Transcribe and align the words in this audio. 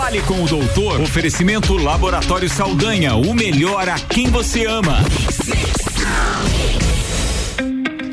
Fale 0.00 0.22
com 0.22 0.44
o 0.44 0.46
doutor. 0.46 1.00
Oferecimento 1.00 1.76
Laboratório 1.76 2.48
Saldanha, 2.48 3.16
o 3.16 3.34
melhor 3.34 3.88
a 3.88 3.98
quem 3.98 4.30
você 4.30 4.64
ama. 4.64 4.98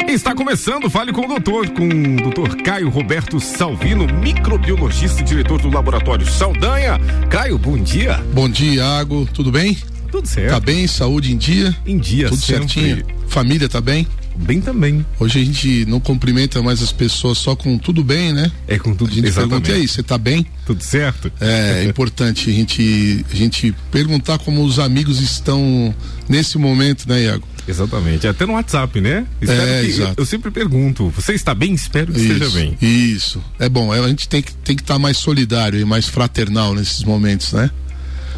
Está 0.08 0.34
começando, 0.34 0.90
fale 0.90 1.14
com 1.14 1.26
o 1.26 1.28
doutor, 1.28 1.70
com 1.70 1.88
o 1.88 2.16
doutor 2.24 2.58
Caio 2.64 2.90
Roberto 2.90 3.40
Salvino, 3.40 4.08
microbiologista 4.08 5.22
e 5.22 5.24
diretor 5.24 5.62
do 5.62 5.70
Laboratório 5.70 6.26
Saldanha. 6.26 7.00
Caio, 7.30 7.60
bom 7.60 7.78
dia. 7.78 8.20
Bom 8.34 8.50
dia, 8.50 8.84
Iago, 8.84 9.30
tudo 9.32 9.52
bem? 9.52 9.78
Tudo 10.12 10.28
certo. 10.28 10.54
Tá 10.54 10.60
bem? 10.60 10.88
Saúde 10.88 11.32
em 11.32 11.38
dia? 11.38 11.78
Em 11.86 12.00
dia, 12.00 12.30
Tudo 12.30 12.42
sempre. 12.42 12.68
certinho? 12.68 13.06
Família 13.28 13.70
tá 13.70 13.80
bem? 13.80 14.08
Bem 14.38 14.62
também. 14.62 15.06
Hoje 15.20 15.40
a 15.40 15.44
gente 15.44 15.86
não 15.86 16.00
cumprimenta 16.00 16.62
mais 16.62 16.82
as 16.82 16.92
pessoas 16.92 17.38
só 17.38 17.56
com 17.56 17.78
tudo 17.78 18.04
bem, 18.04 18.34
né? 18.34 18.52
É 18.68 18.78
com 18.78 18.94
tudo 18.94 19.12
A 19.12 19.14
gente 19.14 19.28
exatamente. 19.28 19.64
pergunta 19.64 19.72
e 19.72 19.82
aí, 19.82 19.88
você 19.88 20.04
tá 20.04 20.18
bem? 20.18 20.46
Tudo 20.66 20.84
certo? 20.84 21.32
É, 21.40 21.84
é 21.84 21.86
importante 21.90 22.50
a 22.50 22.54
gente, 22.54 23.26
a 23.32 23.36
gente 23.36 23.74
perguntar 23.92 24.38
como 24.40 24.64
os 24.64 24.78
amigos 24.78 25.22
estão 25.22 25.94
nesse 26.28 26.58
momento, 26.58 27.08
né, 27.08 27.24
Iago? 27.24 27.48
Exatamente. 27.68 28.28
Até 28.28 28.46
no 28.46 28.54
WhatsApp, 28.54 29.02
né? 29.02 29.26
É, 29.42 29.82
que, 29.82 29.88
exato. 29.88 30.14
Eu 30.18 30.26
sempre 30.26 30.52
pergunto, 30.52 31.10
você 31.10 31.34
está 31.34 31.56
bem? 31.56 31.74
Espero 31.74 32.14
que 32.14 32.20
esteja 32.20 32.46
Isso, 32.46 32.56
bem. 32.56 32.78
Isso. 32.82 33.44
É 33.58 33.68
bom, 33.68 33.94
é, 33.94 34.00
a 34.00 34.08
gente 34.08 34.30
tem 34.30 34.42
que 34.42 34.54
tem 34.54 34.76
que 34.76 34.84
estar 34.84 35.00
mais 35.00 35.18
solidário 35.18 35.80
e 35.80 35.86
mais 35.86 36.06
fraternal 36.06 36.76
nesses 36.76 37.04
momentos, 37.04 37.54
né? 37.54 37.72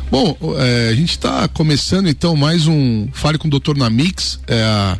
Bom, 0.09 0.37
é, 0.57 0.89
a 0.89 0.95
gente 0.95 1.11
está 1.11 1.47
começando 1.49 2.07
então 2.07 2.35
mais 2.35 2.65
um 2.65 3.09
Fale 3.11 3.37
com 3.37 3.47
o 3.47 3.51
Doutor 3.51 3.75
na 3.75 3.89
Mix, 3.89 4.39
é 4.47 4.63
a, 4.63 4.97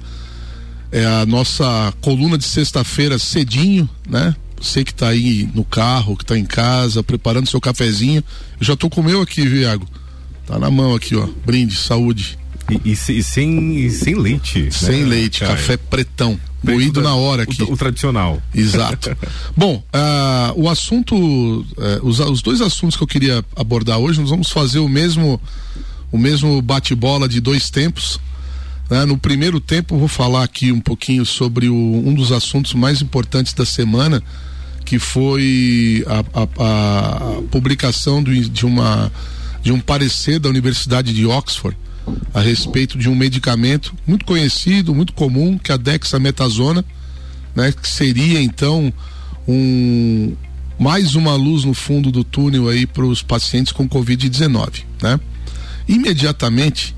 é 0.91 1.05
a 1.05 1.25
nossa 1.25 1.93
coluna 2.01 2.37
de 2.37 2.45
sexta-feira 2.45 3.17
cedinho, 3.19 3.89
né? 4.09 4.35
Você 4.59 4.83
que 4.83 4.91
está 4.91 5.09
aí 5.09 5.47
no 5.53 5.63
carro, 5.63 6.17
que 6.17 6.23
está 6.23 6.37
em 6.37 6.45
casa, 6.45 7.03
preparando 7.03 7.47
seu 7.49 7.61
cafezinho. 7.61 8.23
Eu 8.59 8.65
já 8.65 8.75
tô 8.75 8.89
com 8.89 9.01
o 9.01 9.03
meu 9.03 9.21
aqui, 9.21 9.47
viu, 9.47 9.61
Iago? 9.61 9.87
Tá 10.47 10.57
na 10.57 10.71
mão 10.71 10.95
aqui, 10.95 11.15
ó. 11.15 11.27
Brinde, 11.45 11.75
saúde. 11.75 12.39
E, 12.69 12.89
e 12.89 12.91
e 12.91 13.23
sem, 13.23 13.77
e 13.77 13.89
sem 13.91 14.15
leite. 14.15 14.69
Sem 14.71 15.03
né, 15.03 15.09
leite, 15.09 15.41
café 15.41 15.77
pretão. 15.77 16.39
Moído 16.63 17.01
na 17.01 17.13
hora 17.15 17.41
o- 17.41 17.43
aqui. 17.43 17.63
O, 17.63 17.77
tradicional. 17.77 18.41
Exato. 18.53 19.15
Bom, 19.55 19.81
ah, 19.93 20.51
o 20.55 20.67
assunto, 20.67 21.65
eh, 21.77 21.99
os, 22.01 22.19
os 22.19 22.41
dois 22.41 22.59
assuntos 22.59 22.97
que 22.97 23.03
eu 23.03 23.07
queria 23.07 23.45
abordar 23.55 23.99
hoje, 23.99 24.19
nós 24.19 24.31
vamos 24.31 24.49
fazer 24.49 24.79
o 24.79 24.89
mesmo, 24.89 25.39
o 26.11 26.17
mesmo 26.17 26.59
bate-bola 26.61 27.29
de 27.29 27.39
dois 27.39 27.69
tempos. 27.69 28.19
Né? 28.89 29.05
No 29.05 29.17
primeiro 29.17 29.59
tempo, 29.59 29.97
vou 29.97 30.07
falar 30.07 30.43
aqui 30.43 30.71
um 30.71 30.79
pouquinho 30.81 31.25
sobre 31.25 31.67
o- 31.69 31.75
um 32.05 32.13
dos 32.13 32.31
assuntos 32.31 32.73
mais 32.73 33.01
importantes 33.01 33.53
da 33.53 33.65
semana, 33.65 34.21
que 34.85 34.97
foi 34.99 36.05
a, 36.07 36.41
a- 36.41 37.37
a 37.37 37.41
publicação 37.51 38.23
do- 38.23 38.33
de, 38.49 38.65
uma, 38.65 39.11
de 39.61 39.71
um 39.71 39.79
parecer 39.79 40.39
da 40.39 40.47
Universidade 40.49 41.13
de 41.13 41.25
Oxford 41.25 41.77
a 42.33 42.39
respeito 42.39 42.97
de 42.97 43.09
um 43.09 43.15
medicamento 43.15 43.93
muito 44.07 44.25
conhecido, 44.25 44.95
muito 44.95 45.11
comum, 45.11 45.57
que 45.57 45.71
é 45.71 45.75
a 45.75 45.77
dexametasona, 45.77 46.85
né, 47.53 47.73
que 47.73 47.87
seria 47.89 48.41
então 48.41 48.93
um 49.47 50.33
mais 50.79 51.15
uma 51.15 51.33
luz 51.35 51.63
no 51.65 51.73
fundo 51.73 52.11
do 52.11 52.23
túnel 52.23 52.69
aí 52.69 52.85
para 52.85 53.03
os 53.05 53.21
pacientes 53.23 53.73
com 53.73 53.89
Covid-19, 53.89 54.83
né? 55.01 55.19
Imediatamente, 55.87 56.95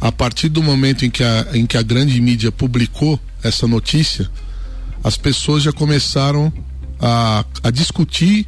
a 0.00 0.12
partir 0.12 0.48
do 0.48 0.62
momento 0.62 1.04
em 1.04 1.10
que, 1.10 1.22
a, 1.24 1.46
em 1.54 1.66
que 1.66 1.76
a 1.76 1.82
grande 1.82 2.20
mídia 2.20 2.52
publicou 2.52 3.18
essa 3.42 3.66
notícia, 3.66 4.30
as 5.02 5.16
pessoas 5.16 5.62
já 5.62 5.72
começaram 5.72 6.52
a, 7.00 7.44
a 7.62 7.70
discutir 7.70 8.46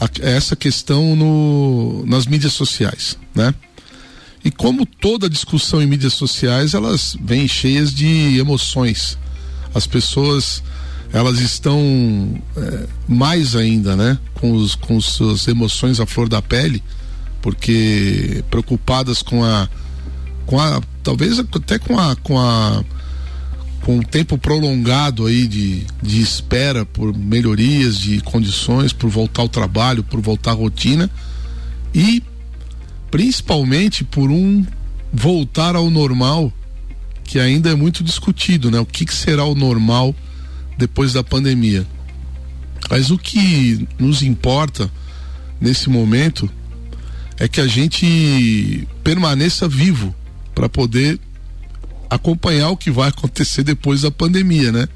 a- 0.00 0.08
essa 0.20 0.54
questão 0.54 1.16
no, 1.16 2.04
nas 2.06 2.26
mídias 2.26 2.52
sociais, 2.52 3.16
né? 3.34 3.54
E 4.44 4.50
como 4.52 4.86
toda 4.86 5.28
discussão 5.28 5.82
em 5.82 5.86
mídias 5.86 6.14
sociais, 6.14 6.72
elas 6.74 7.16
vêm 7.20 7.48
cheias 7.48 7.92
de 7.92 8.38
emoções. 8.38 9.18
As 9.74 9.84
pessoas, 9.86 10.62
elas 11.12 11.40
estão 11.40 12.40
é, 12.56 12.86
mais 13.08 13.56
ainda, 13.56 13.96
né? 13.96 14.16
Com, 14.34 14.52
os, 14.52 14.76
com 14.76 15.00
suas 15.00 15.48
emoções 15.48 15.98
à 15.98 16.06
flor 16.06 16.28
da 16.28 16.40
pele, 16.40 16.82
porque 17.42 18.44
preocupadas 18.48 19.22
com 19.22 19.44
a, 19.44 19.68
com 20.48 20.58
a, 20.58 20.80
talvez 21.02 21.38
até 21.38 21.78
com 21.78 21.98
a, 21.98 22.16
com 22.16 22.40
a, 22.40 22.82
com 23.82 23.98
o 23.98 24.02
tempo 24.02 24.38
prolongado 24.38 25.26
aí 25.26 25.46
de, 25.46 25.86
de 26.02 26.22
espera 26.22 26.86
por 26.86 27.14
melhorias 27.14 27.98
de 27.98 28.22
condições, 28.22 28.90
por 28.90 29.10
voltar 29.10 29.42
ao 29.42 29.48
trabalho, 29.50 30.02
por 30.02 30.22
voltar 30.22 30.52
à 30.52 30.54
rotina 30.54 31.10
e 31.94 32.22
principalmente 33.10 34.04
por 34.04 34.30
um 34.30 34.64
voltar 35.12 35.76
ao 35.76 35.90
normal 35.90 36.50
que 37.24 37.38
ainda 37.38 37.68
é 37.68 37.74
muito 37.74 38.02
discutido, 38.02 38.70
né? 38.70 38.80
O 38.80 38.86
que, 38.86 39.04
que 39.04 39.14
será 39.14 39.44
o 39.44 39.54
normal 39.54 40.14
depois 40.78 41.12
da 41.12 41.22
pandemia? 41.22 41.86
Mas 42.88 43.10
o 43.10 43.18
que 43.18 43.86
nos 43.98 44.22
importa 44.22 44.90
nesse 45.60 45.90
momento 45.90 46.48
é 47.36 47.46
que 47.46 47.60
a 47.60 47.66
gente 47.66 48.88
permaneça 49.04 49.68
vivo 49.68 50.14
para 50.58 50.68
poder 50.68 51.20
acompanhar 52.10 52.70
o 52.70 52.76
que 52.76 52.90
vai 52.90 53.10
acontecer 53.10 53.62
depois 53.62 54.02
da 54.02 54.10
pandemia, 54.10 54.72
né? 54.72 54.88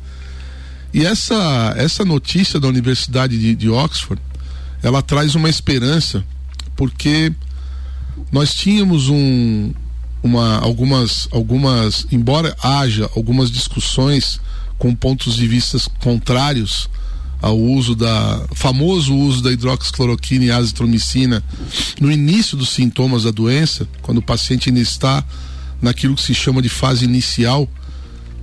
E 0.92 1.06
essa 1.06 1.72
essa 1.76 2.04
notícia 2.04 2.58
da 2.58 2.66
Universidade 2.66 3.38
de, 3.38 3.54
de 3.54 3.70
Oxford, 3.70 4.20
ela 4.82 5.00
traz 5.02 5.36
uma 5.36 5.48
esperança, 5.48 6.24
porque 6.74 7.32
nós 8.32 8.52
tínhamos 8.52 9.08
um 9.08 9.72
uma 10.20 10.58
algumas 10.58 11.28
algumas 11.30 12.08
embora 12.10 12.56
haja 12.60 13.08
algumas 13.14 13.48
discussões 13.48 14.40
com 14.78 14.92
pontos 14.96 15.36
de 15.36 15.46
vista 15.46 15.78
contrários 16.00 16.88
ao 17.42 17.58
uso 17.58 17.96
da 17.96 18.46
famoso 18.54 19.14
uso 19.14 19.42
da 19.42 19.52
hidroxicloroquina 19.52 20.44
e 20.44 20.50
azitromicina 20.50 21.42
no 22.00 22.10
início 22.10 22.56
dos 22.56 22.70
sintomas 22.70 23.24
da 23.24 23.32
doença, 23.32 23.86
quando 24.00 24.18
o 24.18 24.22
paciente 24.22 24.68
ainda 24.68 24.80
está 24.80 25.24
naquilo 25.82 26.14
que 26.14 26.22
se 26.22 26.34
chama 26.34 26.62
de 26.62 26.68
fase 26.68 27.04
inicial 27.04 27.68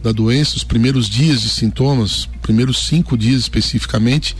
da 0.03 0.11
doença, 0.11 0.57
os 0.57 0.63
primeiros 0.63 1.09
dias 1.09 1.41
de 1.41 1.49
sintomas, 1.49 2.27
primeiros 2.41 2.85
cinco 2.85 3.17
dias 3.17 3.41
especificamente, 3.41 4.35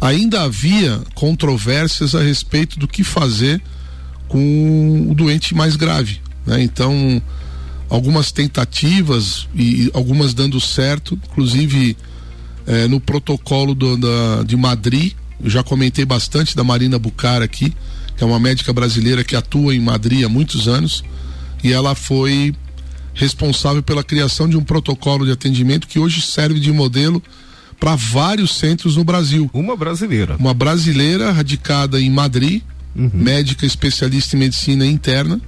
ainda 0.00 0.42
havia 0.42 1.00
controvérsias 1.14 2.14
a 2.14 2.22
respeito 2.22 2.78
do 2.78 2.88
que 2.88 3.04
fazer 3.04 3.62
com 4.28 5.08
o 5.10 5.14
doente 5.14 5.54
mais 5.54 5.76
grave. 5.76 6.20
Né? 6.46 6.62
Então, 6.62 7.20
algumas 7.88 8.30
tentativas 8.32 9.48
e 9.54 9.90
algumas 9.92 10.32
dando 10.32 10.60
certo, 10.60 11.18
inclusive 11.30 11.96
eh, 12.66 12.86
no 12.86 13.00
protocolo 13.00 13.74
do, 13.74 13.96
da, 13.96 14.42
de 14.44 14.56
Madrid, 14.56 15.12
eu 15.42 15.50
já 15.50 15.62
comentei 15.62 16.04
bastante 16.04 16.54
da 16.54 16.62
Marina 16.62 16.98
Bucara 16.98 17.44
aqui, 17.44 17.74
que 18.16 18.22
é 18.22 18.26
uma 18.26 18.38
médica 18.38 18.72
brasileira 18.72 19.24
que 19.24 19.34
atua 19.34 19.74
em 19.74 19.80
Madrid 19.80 20.24
há 20.24 20.28
muitos 20.28 20.68
anos, 20.68 21.02
e 21.62 21.72
ela 21.72 21.94
foi 21.94 22.54
responsável 23.14 23.82
pela 23.82 24.02
criação 24.02 24.48
de 24.48 24.56
um 24.56 24.62
protocolo 24.62 25.26
de 25.26 25.32
atendimento 25.32 25.86
que 25.86 25.98
hoje 25.98 26.22
serve 26.22 26.58
de 26.58 26.72
modelo 26.72 27.22
para 27.78 27.96
vários 27.96 28.54
centros 28.56 28.96
no 28.96 29.04
Brasil. 29.04 29.50
Uma 29.52 29.76
brasileira. 29.76 30.36
Uma 30.38 30.54
brasileira 30.54 31.32
radicada 31.32 32.00
em 32.00 32.10
Madrid, 32.10 32.62
médica 32.94 33.64
especialista 33.64 34.36
em 34.36 34.40
medicina 34.40 34.86
interna, 34.86 35.40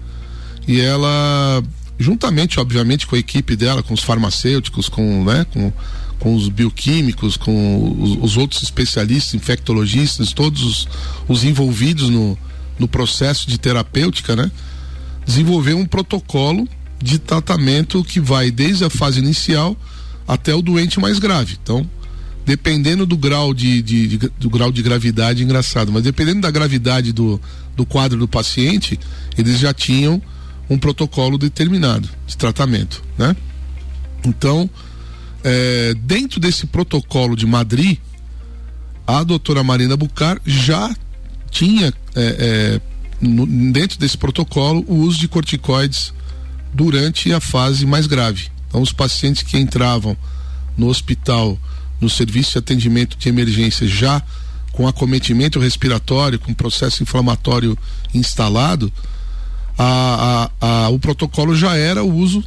e 0.66 0.80
ela, 0.80 1.62
juntamente, 1.98 2.58
obviamente, 2.58 3.06
com 3.06 3.16
a 3.16 3.18
equipe 3.18 3.54
dela, 3.54 3.82
com 3.82 3.92
os 3.92 4.02
farmacêuticos, 4.02 4.88
com, 4.88 5.24
né, 5.24 5.44
com, 5.52 5.72
com 6.18 6.34
os 6.34 6.48
bioquímicos, 6.48 7.36
com 7.36 7.96
os, 8.00 8.16
os 8.22 8.36
outros 8.36 8.62
especialistas, 8.62 9.34
infectologistas, 9.34 10.32
todos 10.32 10.62
os, 10.62 10.88
os 11.28 11.44
envolvidos 11.44 12.08
no, 12.08 12.38
no 12.78 12.88
processo 12.88 13.48
de 13.48 13.58
terapêutica, 13.58 14.34
né, 14.34 14.50
desenvolveu 15.26 15.78
um 15.78 15.86
protocolo 15.86 16.68
de 17.02 17.18
tratamento 17.18 18.02
que 18.04 18.20
vai 18.20 18.50
desde 18.50 18.84
a 18.84 18.90
fase 18.90 19.18
inicial 19.18 19.76
até 20.26 20.54
o 20.54 20.62
doente 20.62 21.00
mais 21.00 21.18
grave. 21.18 21.58
Então, 21.62 21.88
dependendo 22.44 23.04
do 23.06 23.16
grau 23.16 23.52
de, 23.54 23.82
de- 23.82 24.06
de- 24.18 24.28
do 24.38 24.50
grau 24.50 24.70
de 24.72 24.82
gravidade, 24.82 25.42
engraçado, 25.42 25.90
mas 25.92 26.02
dependendo 26.02 26.40
da 26.42 26.50
gravidade 26.50 27.12
do, 27.12 27.40
do 27.76 27.84
quadro 27.86 28.18
do 28.18 28.28
paciente, 28.28 28.98
eles 29.36 29.58
já 29.58 29.72
tinham 29.74 30.20
um 30.70 30.78
protocolo 30.78 31.36
determinado 31.38 32.08
de 32.26 32.36
tratamento, 32.36 33.02
né? 33.18 33.34
Então, 34.24 34.70
eh, 35.44 35.94
dentro 36.02 36.38
desse 36.40 36.66
protocolo 36.66 37.34
de 37.36 37.44
Madrid, 37.46 37.98
a 39.06 39.22
doutora 39.24 39.62
Marina 39.64 39.96
Bucar 39.96 40.40
já 40.46 40.94
tinha 41.50 41.88
eh, 41.88 41.92
eh, 42.14 42.80
no- 43.22 43.46
dentro 43.72 43.98
desse 43.98 44.18
protocolo 44.18 44.84
o 44.86 44.96
uso 44.96 45.18
de 45.18 45.28
corticoides 45.28 46.12
durante 46.74 47.32
a 47.32 47.40
fase 47.40 47.86
mais 47.86 48.06
grave. 48.06 48.48
Então, 48.68 48.82
os 48.82 48.92
pacientes 48.92 49.42
que 49.42 49.56
entravam 49.56 50.16
no 50.76 50.88
hospital, 50.88 51.58
no 52.00 52.10
serviço 52.10 52.52
de 52.52 52.58
atendimento 52.58 53.16
de 53.16 53.28
emergência, 53.28 53.86
já 53.86 54.22
com 54.72 54.88
acometimento 54.88 55.60
respiratório, 55.60 56.38
com 56.38 56.52
processo 56.54 57.02
inflamatório 57.02 57.76
instalado, 58.14 58.90
a, 59.78 60.50
a, 60.60 60.84
a, 60.84 60.88
o 60.88 60.98
protocolo 60.98 61.54
já 61.54 61.76
era 61.76 62.02
o 62.02 62.14
uso, 62.14 62.42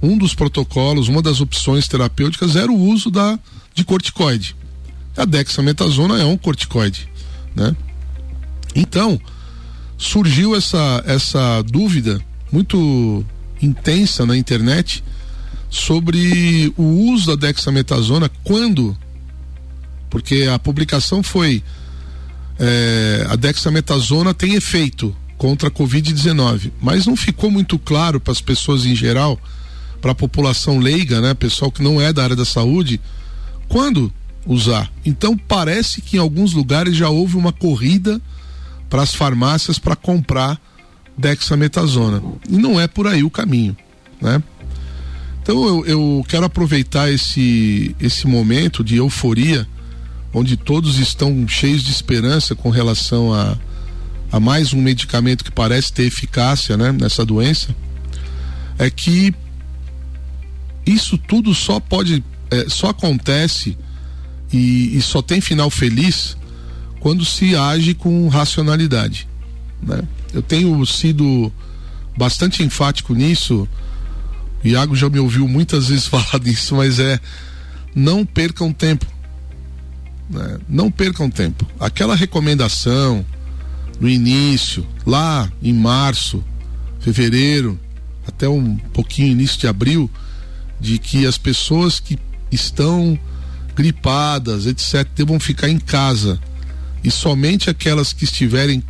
um 0.00 0.16
dos 0.16 0.34
protocolos, 0.34 1.08
uma 1.08 1.20
das 1.20 1.40
opções 1.40 1.88
terapêuticas 1.88 2.54
era 2.56 2.70
o 2.70 2.78
uso 2.78 3.10
da, 3.10 3.38
de 3.74 3.84
corticoide. 3.84 4.54
A 5.16 5.24
dexametasona 5.24 6.20
é 6.20 6.24
um 6.24 6.36
corticoide, 6.36 7.08
né? 7.54 7.74
Então, 8.74 9.20
surgiu 9.96 10.54
essa, 10.56 11.02
essa 11.06 11.62
dúvida 11.62 12.20
muito 12.50 13.24
intensa 13.60 14.26
na 14.26 14.36
internet 14.36 15.02
sobre 15.70 16.72
o 16.76 17.10
uso 17.12 17.36
da 17.36 17.46
dexametasona 17.46 18.30
quando 18.42 18.96
porque 20.14 20.48
a 20.48 20.60
publicação 20.60 21.24
foi 21.24 21.60
é, 22.58 23.26
a 23.28 23.34
dexametasona 23.34 24.32
tem 24.32 24.54
efeito 24.54 25.14
contra 25.36 25.68
a 25.68 25.70
covid-19, 25.72 26.70
mas 26.80 27.04
não 27.04 27.16
ficou 27.16 27.50
muito 27.50 27.78
claro 27.80 28.20
para 28.20 28.32
as 28.32 28.40
pessoas 28.40 28.86
em 28.86 28.94
geral, 28.94 29.38
para 30.00 30.12
a 30.12 30.14
população 30.14 30.78
leiga, 30.78 31.20
né, 31.20 31.34
pessoal 31.34 31.70
que 31.70 31.82
não 31.82 32.00
é 32.00 32.12
da 32.12 32.22
área 32.22 32.36
da 32.36 32.44
saúde, 32.44 33.00
quando 33.68 34.12
usar. 34.46 34.88
Então 35.04 35.36
parece 35.36 36.00
que 36.00 36.16
em 36.16 36.20
alguns 36.20 36.52
lugares 36.52 36.96
já 36.96 37.08
houve 37.08 37.36
uma 37.36 37.52
corrida 37.52 38.20
para 38.94 39.02
as 39.02 39.12
farmácias 39.12 39.76
para 39.76 39.96
comprar 39.96 40.56
dexametasona. 41.18 42.22
E 42.48 42.56
não 42.56 42.80
é 42.80 42.86
por 42.86 43.08
aí 43.08 43.24
o 43.24 43.30
caminho, 43.30 43.76
né? 44.22 44.40
Então 45.42 45.66
eu, 45.66 45.84
eu 45.84 46.24
quero 46.28 46.46
aproveitar 46.46 47.10
esse, 47.10 47.96
esse 47.98 48.24
momento 48.24 48.84
de 48.84 48.94
euforia, 48.94 49.66
onde 50.32 50.56
todos 50.56 51.00
estão 51.00 51.44
cheios 51.48 51.82
de 51.82 51.90
esperança 51.90 52.54
com 52.54 52.70
relação 52.70 53.34
a, 53.34 53.58
a 54.30 54.38
mais 54.38 54.72
um 54.72 54.80
medicamento 54.80 55.42
que 55.42 55.50
parece 55.50 55.92
ter 55.92 56.04
eficácia 56.04 56.76
né, 56.76 56.92
nessa 56.92 57.26
doença, 57.26 57.74
é 58.78 58.88
que 58.88 59.34
isso 60.86 61.18
tudo 61.18 61.52
só 61.52 61.80
pode, 61.80 62.22
é, 62.48 62.68
só 62.68 62.90
acontece 62.90 63.76
e, 64.52 64.96
e 64.96 65.02
só 65.02 65.20
tem 65.20 65.40
final 65.40 65.68
feliz 65.68 66.36
quando 67.04 67.22
se 67.22 67.54
age 67.54 67.92
com 67.92 68.26
racionalidade. 68.28 69.28
Né? 69.82 70.00
Eu 70.32 70.40
tenho 70.40 70.86
sido 70.86 71.52
bastante 72.16 72.62
enfático 72.62 73.12
nisso. 73.12 73.68
O 74.64 74.66
Iago 74.66 74.96
já 74.96 75.10
me 75.10 75.18
ouviu 75.18 75.46
muitas 75.46 75.88
vezes 75.88 76.06
falar 76.08 76.38
disso, 76.42 76.76
mas 76.76 76.98
é 76.98 77.20
não 77.94 78.24
percam 78.24 78.72
tempo. 78.72 79.04
Né? 80.30 80.58
Não 80.66 80.90
percam 80.90 81.28
tempo. 81.28 81.68
Aquela 81.78 82.16
recomendação 82.16 83.22
no 84.00 84.08
início, 84.08 84.86
lá 85.04 85.52
em 85.62 85.74
março, 85.74 86.42
fevereiro, 87.00 87.78
até 88.26 88.48
um 88.48 88.76
pouquinho 88.94 89.28
início 89.28 89.60
de 89.60 89.66
abril, 89.66 90.10
de 90.80 90.98
que 90.98 91.26
as 91.26 91.36
pessoas 91.36 92.00
que 92.00 92.18
estão 92.50 93.18
gripadas, 93.76 94.64
etc., 94.64 95.06
devam 95.14 95.38
ficar 95.38 95.68
em 95.68 95.78
casa 95.78 96.40
e 97.04 97.10
somente 97.10 97.68
aquelas 97.68 98.14
que 98.14 98.24
estiverem 98.24 98.82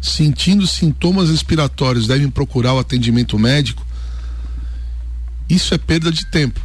sentindo 0.00 0.66
sintomas 0.66 1.28
respiratórios 1.28 2.06
devem 2.06 2.30
procurar 2.30 2.72
o 2.72 2.78
atendimento 2.78 3.38
médico, 3.38 3.86
isso 5.48 5.74
é 5.74 5.78
perda 5.78 6.10
de 6.10 6.24
tempo 6.26 6.60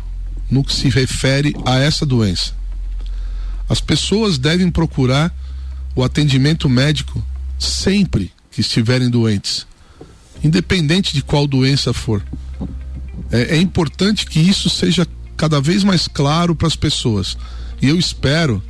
no 0.50 0.64
que 0.64 0.74
se 0.74 0.90
refere 0.90 1.54
a 1.66 1.78
essa 1.78 2.06
doença. 2.06 2.54
As 3.68 3.82
pessoas 3.82 4.38
devem 4.38 4.72
procurar 4.72 5.34
o 5.96 6.04
atendimento 6.04 6.70
médico 6.70 7.24
sempre 7.60 8.32
que 8.52 8.62
estiverem 8.62 9.10
doentes, 9.10 9.68
independente 10.44 11.14
de 11.14 11.22
qual 11.22 11.46
doença 11.46 11.94
for. 11.94 12.26
É, 13.32 13.56
é 13.56 13.58
importante 13.58 14.26
que 14.26 14.40
isso 14.40 14.70
seja 14.70 15.06
cada 15.36 15.62
vez 15.62 15.84
mais 15.84 16.08
claro 16.08 16.56
para 16.56 16.68
as 16.68 16.76
pessoas. 16.76 17.38
E 17.82 17.88
eu 17.88 17.98
espero 17.98 18.64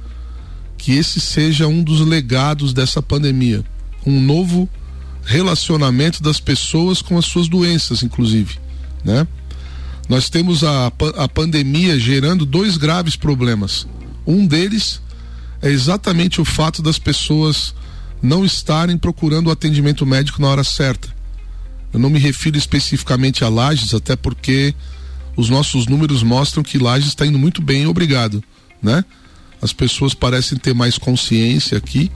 que 0.79 0.93
esse 0.93 1.19
seja 1.19 1.67
um 1.67 1.83
dos 1.83 1.99
legados 1.99 2.73
dessa 2.73 3.01
pandemia, 3.01 3.63
um 4.05 4.19
novo 4.19 4.67
relacionamento 5.25 6.23
das 6.23 6.39
pessoas 6.39 7.01
com 7.01 7.17
as 7.17 7.25
suas 7.25 7.49
doenças, 7.49 8.01
inclusive, 8.01 8.57
né? 9.03 9.27
Nós 10.07 10.29
temos 10.29 10.63
a, 10.63 10.87
a 11.17 11.27
pandemia 11.27 11.99
gerando 11.99 12.45
dois 12.45 12.77
graves 12.77 13.15
problemas. 13.15 13.85
Um 14.25 14.47
deles 14.47 14.99
é 15.61 15.69
exatamente 15.69 16.41
o 16.41 16.45
fato 16.45 16.81
das 16.81 16.97
pessoas 16.97 17.75
não 18.21 18.43
estarem 18.43 18.97
procurando 18.97 19.47
o 19.47 19.51
atendimento 19.51 20.05
médico 20.05 20.41
na 20.41 20.47
hora 20.47 20.63
certa. 20.63 21.09
Eu 21.93 21.99
não 21.99 22.09
me 22.09 22.17
refiro 22.17 22.57
especificamente 22.57 23.43
a 23.43 23.49
Lages, 23.49 23.93
até 23.93 24.15
porque 24.15 24.73
os 25.35 25.49
nossos 25.49 25.85
números 25.85 26.23
mostram 26.23 26.63
que 26.63 26.79
Lages 26.79 27.09
está 27.09 27.25
indo 27.25 27.37
muito 27.37 27.61
bem, 27.61 27.85
obrigado, 27.85 28.43
né? 28.81 29.03
As 29.61 29.73
pessoas 29.73 30.13
parecem 30.13 30.57
ter 30.57 30.73
mais 30.73 30.97
consciência 30.97 31.77
aqui 31.77 32.11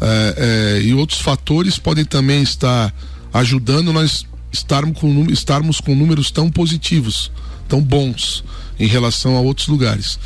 é, 0.00 0.78
é, 0.80 0.82
e 0.82 0.94
outros 0.94 1.20
fatores 1.20 1.78
podem 1.78 2.04
também 2.04 2.42
estar 2.42 2.94
ajudando 3.32 3.92
nós 3.92 4.26
estarmos 4.52 4.98
com, 4.98 5.30
estarmos 5.30 5.80
com 5.80 5.94
números 5.94 6.30
tão 6.30 6.50
positivos, 6.50 7.30
tão 7.68 7.82
bons 7.82 8.44
em 8.78 8.86
relação 8.86 9.36
a 9.36 9.40
outros 9.40 9.68
lugares. 9.68 10.18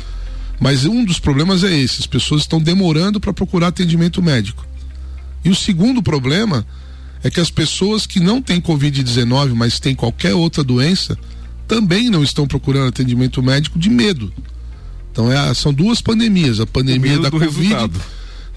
Mas 0.59 0.85
um 0.85 1.03
dos 1.03 1.19
problemas 1.19 1.63
é 1.63 1.75
esse: 1.75 2.01
as 2.01 2.07
pessoas 2.07 2.41
estão 2.41 2.61
demorando 2.61 3.19
para 3.19 3.33
procurar 3.33 3.67
atendimento 3.67 4.21
médico. 4.21 4.65
E 5.43 5.49
o 5.49 5.55
segundo 5.55 6.01
problema 6.01 6.65
é 7.23 7.29
que 7.29 7.39
as 7.39 7.49
pessoas 7.49 8.05
que 8.05 8.19
não 8.19 8.41
têm 8.41 8.61
Covid-19, 8.61 9.53
mas 9.53 9.79
têm 9.79 9.95
qualquer 9.95 10.33
outra 10.33 10.63
doença, 10.63 11.17
também 11.67 12.09
não 12.09 12.23
estão 12.23 12.47
procurando 12.47 12.89
atendimento 12.89 13.41
médico 13.41 13.79
de 13.79 13.89
medo. 13.89 14.31
Então 15.13 15.31
é, 15.31 15.53
são 15.53 15.71
duas 15.71 16.01
pandemias, 16.01 16.59
a 16.59 16.65
pandemia 16.65 17.19
da 17.19 17.29
Covid. 17.29 17.55
Resultado. 17.55 18.01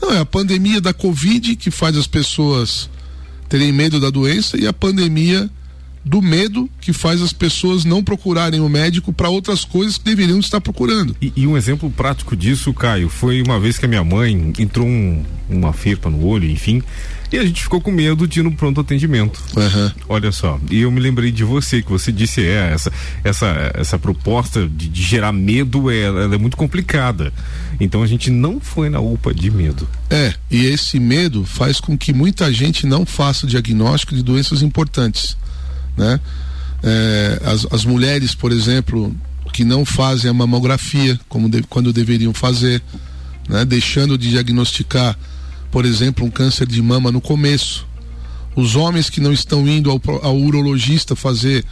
Não, 0.01 0.13
é 0.13 0.19
a 0.19 0.25
pandemia 0.25 0.81
da 0.81 0.95
Covid 0.95 1.55
que 1.55 1.71
faz 1.71 1.97
as 1.99 2.07
pessoas 2.07 2.89
terem 3.47 3.71
medo 3.73 4.01
da 4.01 4.09
doença 4.09 4.59
e 4.59 4.67
a 4.67 4.73
pandemia 4.73 5.51
do 6.03 6.23
medo 6.23 6.71
que 6.81 6.93
faz 6.93 7.21
as 7.21 7.33
pessoas 7.33 7.85
não 7.85 8.03
procurarem 8.03 8.61
o 8.61 8.69
médico 8.69 9.13
para 9.13 9.29
outras 9.29 9.65
coisas 9.65 9.99
que 9.99 10.05
deveriam 10.05 10.39
estar 10.39 10.61
procurando. 10.61 11.15
E, 11.21 11.33
e, 11.37 11.47
um 11.47 11.57
exemplo 11.57 11.91
prático 11.91 12.35
disso, 12.35 12.73
Caio, 12.73 13.09
foi 13.09 13.43
uma 13.43 13.61
vez 13.61 13.77
que 13.77 13.85
a 13.85 13.89
minha 13.89 14.05
mãe 14.05 14.53
entrou 14.59 14.87
um, 14.87 15.25
uma 15.49 15.73
ferpa 15.73 16.09
no 16.09 16.25
olho, 16.25 16.49
enfim, 16.49 16.83
e 17.37 17.39
a 17.39 17.45
gente 17.45 17.63
ficou 17.63 17.81
com 17.81 17.91
medo 17.91 18.27
de 18.27 18.41
ir 18.41 18.43
no 18.43 18.53
pronto 18.53 18.81
atendimento. 18.81 19.41
Uhum. 19.55 19.91
Olha 20.09 20.33
só, 20.33 20.59
e 20.71 20.81
eu 20.81 20.91
me 20.91 21.01
lembrei 21.01 21.31
de 21.31 21.45
você, 21.45 21.83
que 21.83 21.91
você 21.91 22.11
disse, 22.11 22.43
é, 22.43 22.73
essa, 22.73 22.93
essa, 23.23 23.73
essa 23.75 23.99
proposta 23.99 24.67
de, 24.67 24.89
de 24.89 25.03
gerar 25.03 25.33
medo, 25.33 25.91
é, 25.91 26.01
ela 26.03 26.35
é 26.35 26.39
muito 26.39 26.57
complicada. 26.57 27.33
Então 27.79 28.03
a 28.03 28.07
gente 28.07 28.31
não 28.31 28.59
foi 28.59 28.89
na 28.89 29.01
UPA 29.01 29.35
de 29.35 29.51
medo. 29.51 29.87
É, 30.09 30.33
e 30.51 30.65
esse 30.65 30.99
medo 30.99 31.45
faz 31.45 31.79
com 31.79 31.97
que 31.97 32.13
muita 32.13 32.51
gente 32.53 32.87
não 32.87 33.05
faça 33.05 33.45
o 33.45 33.49
diagnóstico 33.49 34.15
de 34.15 34.23
doenças 34.23 34.63
importantes, 34.63 35.37
né? 35.97 36.19
É, 36.83 37.41
as, 37.45 37.67
as 37.71 37.85
mulheres, 37.85 38.35
por 38.35 38.53
exemplo, 38.53 39.15
que 39.53 39.65
não 39.65 39.85
fazem 39.85 40.31
a 40.31 40.35
mamografia 40.35 41.19
como 41.29 41.49
de, 41.49 41.63
quando 41.65 41.93
deveriam 41.93 42.33
fazer, 42.33 42.83
né? 43.47 43.65
Deixando 43.65 44.17
de 44.17 44.31
diagnosticar 44.31 45.19
por 45.71 45.85
exemplo, 45.85 46.25
um 46.25 46.31
câncer 46.31 46.67
de 46.67 46.81
mama 46.81 47.13
no 47.13 47.21
começo. 47.21 47.87
Os 48.55 48.75
homens 48.75 49.11
que 49.11 49.21
não 49.21 49.33
estão 49.33 49.67
indo 49.69 49.91
ao, 49.91 50.01
ao 50.23 50.37
urologista 50.37 51.15
fazer 51.15 51.65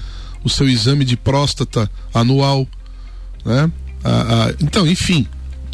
o 0.44 0.50
seu 0.50 0.68
exame 0.68 1.04
de 1.04 1.16
próstata 1.16 1.90
anual, 2.12 2.68
né? 3.44 3.70
Ah, 4.04 4.26
ah, 4.28 4.54
então, 4.60 4.86
enfim, 4.86 5.26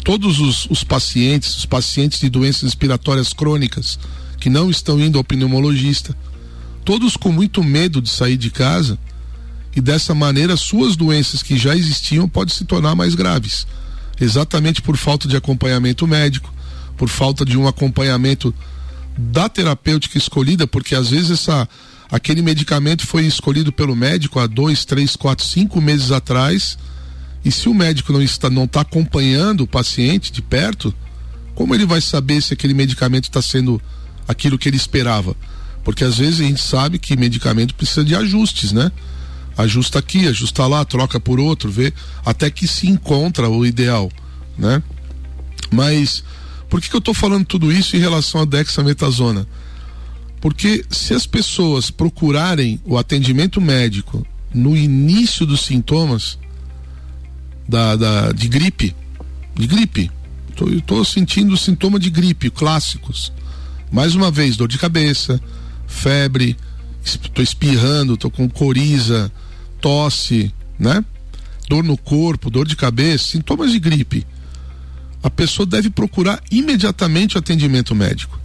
todos 0.03 0.39
os, 0.39 0.65
os, 0.69 0.83
pacientes, 0.83 1.57
os 1.57 1.65
pacientes 1.65 2.19
de 2.21 2.29
doenças 2.29 2.63
respiratórias 2.63 3.33
crônicas 3.33 3.99
que 4.39 4.49
não 4.49 4.69
estão 4.69 4.99
indo 4.99 5.17
ao 5.17 5.23
pneumologista, 5.23 6.15
todos 6.85 7.17
com 7.17 7.31
muito 7.31 7.61
medo 7.63 8.01
de 8.01 8.09
sair 8.09 8.37
de 8.37 8.49
casa 8.49 8.97
e 9.75 9.81
dessa 9.81 10.15
maneira 10.15 10.55
suas 10.55 10.95
doenças 10.95 11.43
que 11.43 11.57
já 11.57 11.75
existiam 11.75 12.27
podem 12.27 12.53
se 12.53 12.65
tornar 12.65 12.95
mais 12.95 13.13
graves, 13.13 13.67
exatamente 14.19 14.81
por 14.81 14.97
falta 14.97 15.27
de 15.27 15.35
acompanhamento 15.35 16.07
médico, 16.07 16.53
por 17.01 17.09
falta 17.09 17.43
de 17.43 17.57
um 17.57 17.67
acompanhamento 17.67 18.53
da 19.17 19.49
terapêutica 19.49 20.19
escolhida, 20.19 20.67
porque 20.67 20.93
às 20.93 21.09
vezes 21.09 21.31
essa, 21.31 21.67
aquele 22.11 22.43
medicamento 22.43 23.07
foi 23.07 23.25
escolhido 23.25 23.71
pelo 23.71 23.95
médico 23.95 24.39
há 24.39 24.45
dois, 24.45 24.85
três, 24.85 25.15
quatro, 25.15 25.43
cinco 25.43 25.81
meses 25.81 26.11
atrás, 26.11 26.77
e 27.43 27.51
se 27.51 27.67
o 27.67 27.73
médico 27.73 28.13
não 28.13 28.21
está 28.21 28.51
não 28.51 28.65
está 28.65 28.81
acompanhando 28.81 29.61
o 29.61 29.67
paciente 29.67 30.31
de 30.31 30.43
perto, 30.43 30.93
como 31.55 31.73
ele 31.73 31.87
vai 31.87 32.01
saber 32.01 32.39
se 32.39 32.53
aquele 32.53 32.75
medicamento 32.75 33.23
está 33.23 33.41
sendo 33.41 33.81
aquilo 34.27 34.55
que 34.55 34.69
ele 34.69 34.77
esperava? 34.77 35.35
Porque 35.83 36.03
às 36.03 36.19
vezes 36.19 36.39
a 36.39 36.43
gente 36.43 36.61
sabe 36.61 36.99
que 36.99 37.17
medicamento 37.17 37.73
precisa 37.73 38.03
de 38.03 38.15
ajustes, 38.15 38.71
né? 38.71 38.91
Ajusta 39.57 39.97
aqui, 39.97 40.27
ajusta 40.27 40.67
lá, 40.67 40.85
troca 40.85 41.19
por 41.19 41.39
outro, 41.39 41.71
vê 41.71 41.91
até 42.23 42.51
que 42.51 42.67
se 42.67 42.85
encontra 42.85 43.49
o 43.49 43.65
ideal, 43.65 44.11
né? 44.55 44.83
Mas 45.71 46.23
Por 46.71 46.79
que, 46.79 46.89
que 46.89 46.95
eu 46.95 46.99
estou 46.99 47.13
falando 47.13 47.43
tudo 47.43 47.69
isso 47.69 47.97
em 47.97 47.99
relação 47.99 48.39
à 48.39 48.45
dexametasona? 48.45 49.45
Porque 50.39 50.85
se 50.89 51.13
as 51.13 51.27
pessoas 51.27 51.91
procurarem 51.91 52.79
o 52.85 52.97
atendimento 52.97 53.59
médico 53.59 54.25
no 54.53 54.77
início 54.77 55.45
dos 55.45 55.65
sintomas 55.65 56.39
da, 57.67 57.97
da 57.97 58.31
de 58.31 58.47
gripe, 58.47 58.95
de 59.53 59.67
gripe, 59.67 60.09
eu 60.61 60.77
estou 60.77 61.03
sentindo 61.03 61.57
sintoma 61.57 61.99
de 61.99 62.09
gripe 62.09 62.49
clássicos. 62.49 63.33
Mais 63.91 64.15
uma 64.15 64.31
vez, 64.31 64.55
dor 64.55 64.69
de 64.69 64.77
cabeça, 64.77 65.41
febre, 65.85 66.55
estou 67.03 67.43
espirrando, 67.43 68.13
estou 68.13 68.31
com 68.31 68.47
coriza, 68.47 69.29
tosse, 69.81 70.53
né? 70.79 71.03
Dor 71.67 71.83
no 71.83 71.97
corpo, 71.97 72.49
dor 72.49 72.65
de 72.65 72.77
cabeça, 72.77 73.27
sintomas 73.27 73.73
de 73.73 73.79
gripe. 73.79 74.25
A 75.23 75.29
pessoa 75.29 75.65
deve 75.65 75.89
procurar 75.89 76.41
imediatamente 76.51 77.35
o 77.35 77.39
atendimento 77.39 77.93
médico. 77.93 78.39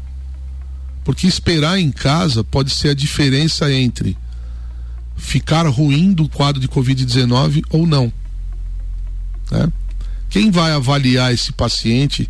Porque 1.05 1.27
esperar 1.27 1.79
em 1.79 1.91
casa 1.91 2.43
pode 2.43 2.71
ser 2.71 2.91
a 2.91 2.95
diferença 2.95 3.73
entre 3.73 4.17
ficar 5.17 5.67
ruim 5.67 6.13
do 6.13 6.29
quadro 6.29 6.61
de 6.61 6.69
Covid-19 6.69 7.65
ou 7.71 7.87
não. 7.87 8.13
Né? 9.51 9.73
Quem 10.29 10.51
vai 10.51 10.73
avaliar 10.73 11.33
esse 11.33 11.53
paciente 11.53 12.29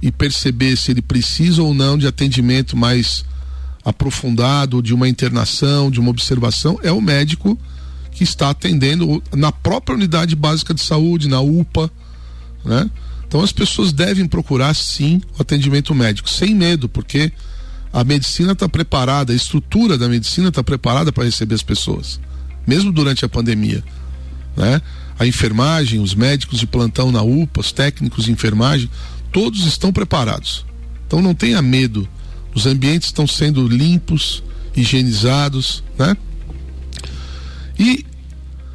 e 0.00 0.12
perceber 0.12 0.76
se 0.76 0.90
ele 0.90 1.02
precisa 1.02 1.62
ou 1.62 1.74
não 1.74 1.98
de 1.98 2.06
atendimento 2.06 2.76
mais 2.76 3.24
aprofundado, 3.84 4.82
de 4.82 4.94
uma 4.94 5.08
internação, 5.08 5.90
de 5.90 5.98
uma 5.98 6.10
observação, 6.10 6.78
é 6.82 6.92
o 6.92 7.00
médico 7.00 7.58
que 8.10 8.22
está 8.22 8.50
atendendo 8.50 9.22
na 9.32 9.50
própria 9.50 9.96
unidade 9.96 10.36
básica 10.36 10.72
de 10.72 10.80
saúde, 10.80 11.28
na 11.28 11.40
UPA, 11.40 11.90
né? 12.64 12.88
Então 13.26 13.42
as 13.42 13.52
pessoas 13.52 13.92
devem 13.92 14.26
procurar 14.26 14.74
sim 14.74 15.20
o 15.38 15.42
atendimento 15.42 15.94
médico, 15.94 16.30
sem 16.30 16.54
medo, 16.54 16.88
porque 16.88 17.32
a 17.92 18.02
medicina 18.04 18.52
está 18.52 18.68
preparada, 18.68 19.32
a 19.32 19.36
estrutura 19.36 19.96
da 19.96 20.08
medicina 20.08 20.48
está 20.48 20.62
preparada 20.62 21.12
para 21.12 21.24
receber 21.24 21.54
as 21.54 21.62
pessoas, 21.62 22.20
mesmo 22.66 22.92
durante 22.92 23.24
a 23.24 23.28
pandemia, 23.28 23.84
né? 24.56 24.80
A 25.16 25.26
enfermagem, 25.26 26.00
os 26.00 26.12
médicos 26.12 26.58
de 26.58 26.66
plantão 26.66 27.12
na 27.12 27.22
UPA, 27.22 27.60
os 27.60 27.70
técnicos 27.70 28.24
de 28.24 28.32
enfermagem, 28.32 28.90
todos 29.30 29.64
estão 29.64 29.92
preparados. 29.92 30.66
Então 31.06 31.22
não 31.22 31.34
tenha 31.34 31.62
medo. 31.62 32.08
Os 32.52 32.66
ambientes 32.66 33.08
estão 33.08 33.26
sendo 33.26 33.66
limpos, 33.68 34.42
higienizados, 34.74 35.84
né? 35.96 36.16
E 37.78 38.04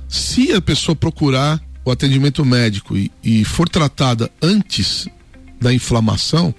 se 0.08 0.54
a 0.54 0.62
pessoa 0.62 0.96
procurar 0.96 1.62
o 1.84 1.92
atendimento 1.92 2.44
médico 2.46 2.98
e, 2.98 3.12
e 3.24 3.44
for 3.46 3.68
tratada 3.68 4.30
antes 4.42 5.08
da 5.60 5.74
inflamação, 5.74 6.54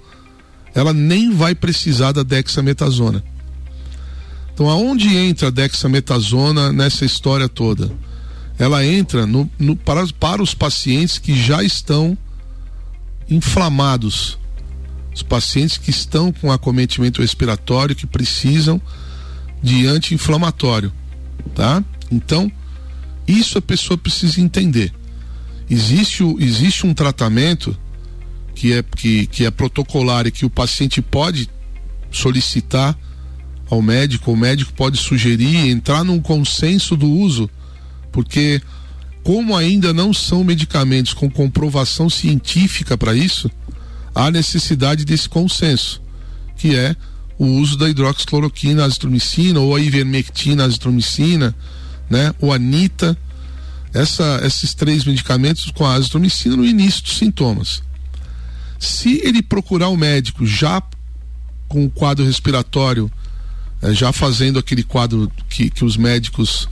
ela 0.73 0.93
nem 0.93 1.33
vai 1.33 1.53
precisar 1.55 2.11
da 2.11 2.23
dexametasona. 2.23 3.23
Então, 4.53 4.69
aonde 4.69 5.15
entra 5.15 5.47
a 5.47 5.51
dexametasona 5.51 6.71
nessa 6.71 7.05
história 7.05 7.49
toda? 7.49 7.91
Ela 8.59 8.85
entra 8.85 9.25
no, 9.25 9.49
no, 9.57 9.75
para, 9.75 10.05
para 10.19 10.41
os 10.41 10.53
pacientes 10.53 11.17
que 11.17 11.35
já 11.35 11.63
estão 11.63 12.17
inflamados, 13.29 14.37
os 15.13 15.23
pacientes 15.23 15.77
que 15.77 15.89
estão 15.89 16.31
com 16.31 16.51
acometimento 16.51 17.21
respiratório, 17.21 17.95
que 17.95 18.05
precisam 18.05 18.79
de 19.63 19.87
anti-inflamatório, 19.87 20.91
tá? 21.55 21.83
Então, 22.11 22.51
isso 23.27 23.57
a 23.57 23.61
pessoa 23.61 23.97
precisa 23.97 24.41
entender. 24.41 24.93
Existe, 25.71 26.21
existe 26.37 26.85
um 26.85 26.93
tratamento 26.93 27.77
que 28.53 28.73
é, 28.73 28.83
que, 28.83 29.25
que 29.27 29.45
é 29.45 29.49
protocolar 29.49 30.27
e 30.27 30.31
que 30.31 30.45
o 30.45 30.49
paciente 30.49 31.01
pode 31.01 31.49
solicitar 32.11 32.97
ao 33.69 33.81
médico, 33.81 34.33
o 34.33 34.35
médico 34.35 34.73
pode 34.73 34.97
sugerir, 34.97 35.69
entrar 35.69 36.03
num 36.03 36.19
consenso 36.19 36.97
do 36.97 37.09
uso, 37.09 37.49
porque 38.11 38.61
como 39.23 39.55
ainda 39.55 39.93
não 39.93 40.13
são 40.13 40.43
medicamentos 40.43 41.13
com 41.13 41.29
comprovação 41.29 42.09
científica 42.09 42.97
para 42.97 43.15
isso, 43.15 43.49
há 44.13 44.29
necessidade 44.29 45.05
desse 45.05 45.29
consenso, 45.29 46.01
que 46.57 46.75
é 46.75 46.93
o 47.39 47.45
uso 47.45 47.77
da 47.77 47.89
hidroxicloroquina, 47.89 48.83
azitromicina 48.83 49.61
ou 49.61 49.73
a 49.73 49.79
ivermectina, 49.79 50.65
azitromicina, 50.65 51.55
né? 52.09 52.35
O 52.41 52.51
anita, 52.51 53.17
essa, 53.93 54.41
esses 54.43 54.73
três 54.73 55.05
medicamentos 55.05 55.69
com 55.71 55.85
a 55.85 55.93
azitromicina 55.93 56.55
no 56.55 56.65
início 56.65 57.03
dos 57.03 57.17
sintomas. 57.17 57.83
Se 58.79 59.21
ele 59.23 59.41
procurar 59.41 59.89
o 59.89 59.93
um 59.93 59.97
médico 59.97 60.45
já 60.45 60.81
com 61.67 61.85
o 61.85 61.89
quadro 61.89 62.25
respiratório, 62.25 63.11
eh, 63.81 63.93
já 63.93 64.11
fazendo 64.11 64.59
aquele 64.59 64.83
quadro 64.83 65.31
que, 65.49 65.69
que 65.69 65.85
os 65.85 65.97
médicos 65.97 66.67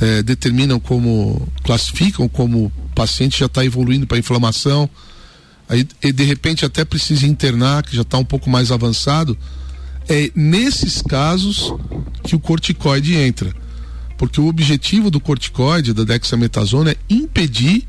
eh, 0.00 0.22
determinam 0.22 0.80
como, 0.80 1.48
classificam 1.62 2.28
como 2.28 2.66
o 2.66 2.72
paciente 2.94 3.40
já 3.40 3.46
está 3.46 3.64
evoluindo 3.64 4.06
para 4.06 4.18
inflamação, 4.18 4.88
aí 5.68 5.84
de 5.84 6.24
repente 6.24 6.64
até 6.64 6.84
precisa 6.84 7.26
internar, 7.26 7.82
que 7.82 7.94
já 7.96 8.02
está 8.02 8.18
um 8.18 8.24
pouco 8.24 8.48
mais 8.48 8.70
avançado, 8.70 9.36
é 10.08 10.30
nesses 10.34 11.02
casos 11.02 11.72
que 12.24 12.34
o 12.34 12.40
corticoide 12.40 13.14
entra 13.14 13.61
porque 14.16 14.40
o 14.40 14.46
objetivo 14.46 15.10
do 15.10 15.20
corticoide, 15.20 15.92
da 15.92 16.04
dexametasona, 16.04 16.92
é 16.92 16.96
impedir 17.08 17.86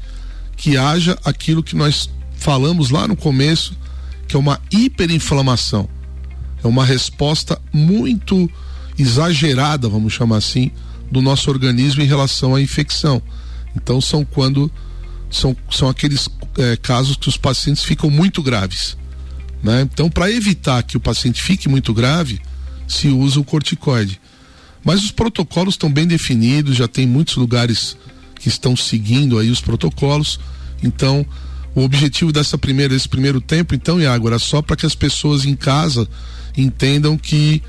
que 0.55 0.77
haja 0.77 1.17
aquilo 1.23 1.63
que 1.63 1.75
nós 1.75 2.09
falamos 2.35 2.89
lá 2.89 3.07
no 3.07 3.15
começo, 3.15 3.77
que 4.27 4.35
é 4.35 4.39
uma 4.39 4.59
hiperinflamação. 4.71 5.87
É 6.63 6.67
uma 6.67 6.85
resposta 6.85 7.61
muito 7.71 8.49
exagerada, 8.97 9.89
vamos 9.89 10.13
chamar 10.13 10.37
assim, 10.37 10.71
do 11.11 11.21
nosso 11.21 11.49
organismo 11.49 12.01
em 12.01 12.07
relação 12.07 12.55
à 12.55 12.61
infecção. 12.61 13.21
Então 13.75 13.99
são 13.99 14.23
quando 14.23 14.71
são, 15.29 15.55
são 15.71 15.89
aqueles 15.89 16.29
é, 16.57 16.77
casos 16.77 17.17
que 17.17 17.27
os 17.27 17.37
pacientes 17.37 17.83
ficam 17.83 18.09
muito 18.09 18.41
graves. 18.41 18.95
Né? 19.63 19.81
Então, 19.81 20.09
para 20.09 20.31
evitar 20.31 20.83
que 20.83 20.97
o 20.97 20.99
paciente 20.99 21.41
fique 21.41 21.67
muito 21.67 21.93
grave, 21.93 22.39
se 22.87 23.07
usa 23.07 23.39
o 23.39 23.43
corticoide. 23.43 24.19
Mas 24.83 25.03
os 25.03 25.11
protocolos 25.11 25.75
estão 25.75 25.91
bem 25.91 26.05
definidos, 26.05 26.75
já 26.75 26.87
tem 26.87 27.07
muitos 27.07 27.35
lugares 27.35 27.97
que 28.35 28.49
estão 28.49 28.75
seguindo 28.75 29.39
aí 29.39 29.49
os 29.49 29.61
protocolos. 29.61 30.39
Então, 30.83 31.25
o 31.73 31.81
objetivo 31.81 32.31
dessa 32.31 32.57
primeira, 32.57 32.93
desse 32.93 33.07
primeiro 33.07 33.39
tempo, 33.39 33.73
então, 33.73 34.01
Iago, 34.01 34.27
era 34.27 34.39
só 34.39 34.61
para 34.61 34.75
que 34.75 34.85
as 34.85 34.95
pessoas 34.95 35.45
em 35.45 35.55
casa 35.55 36.07
entendam 36.57 37.17
que 37.17 37.61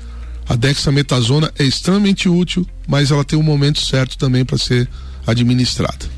a 0.47 0.55
dexametasona 0.55 1.51
é 1.57 1.63
extremamente 1.63 2.29
útil, 2.29 2.67
mas 2.87 3.09
ela 3.09 3.23
tem 3.23 3.39
um 3.39 3.43
momento 3.43 3.79
certo 3.79 4.17
também 4.17 4.45
para 4.45 4.57
ser 4.57 4.87
administrada. 5.25 6.14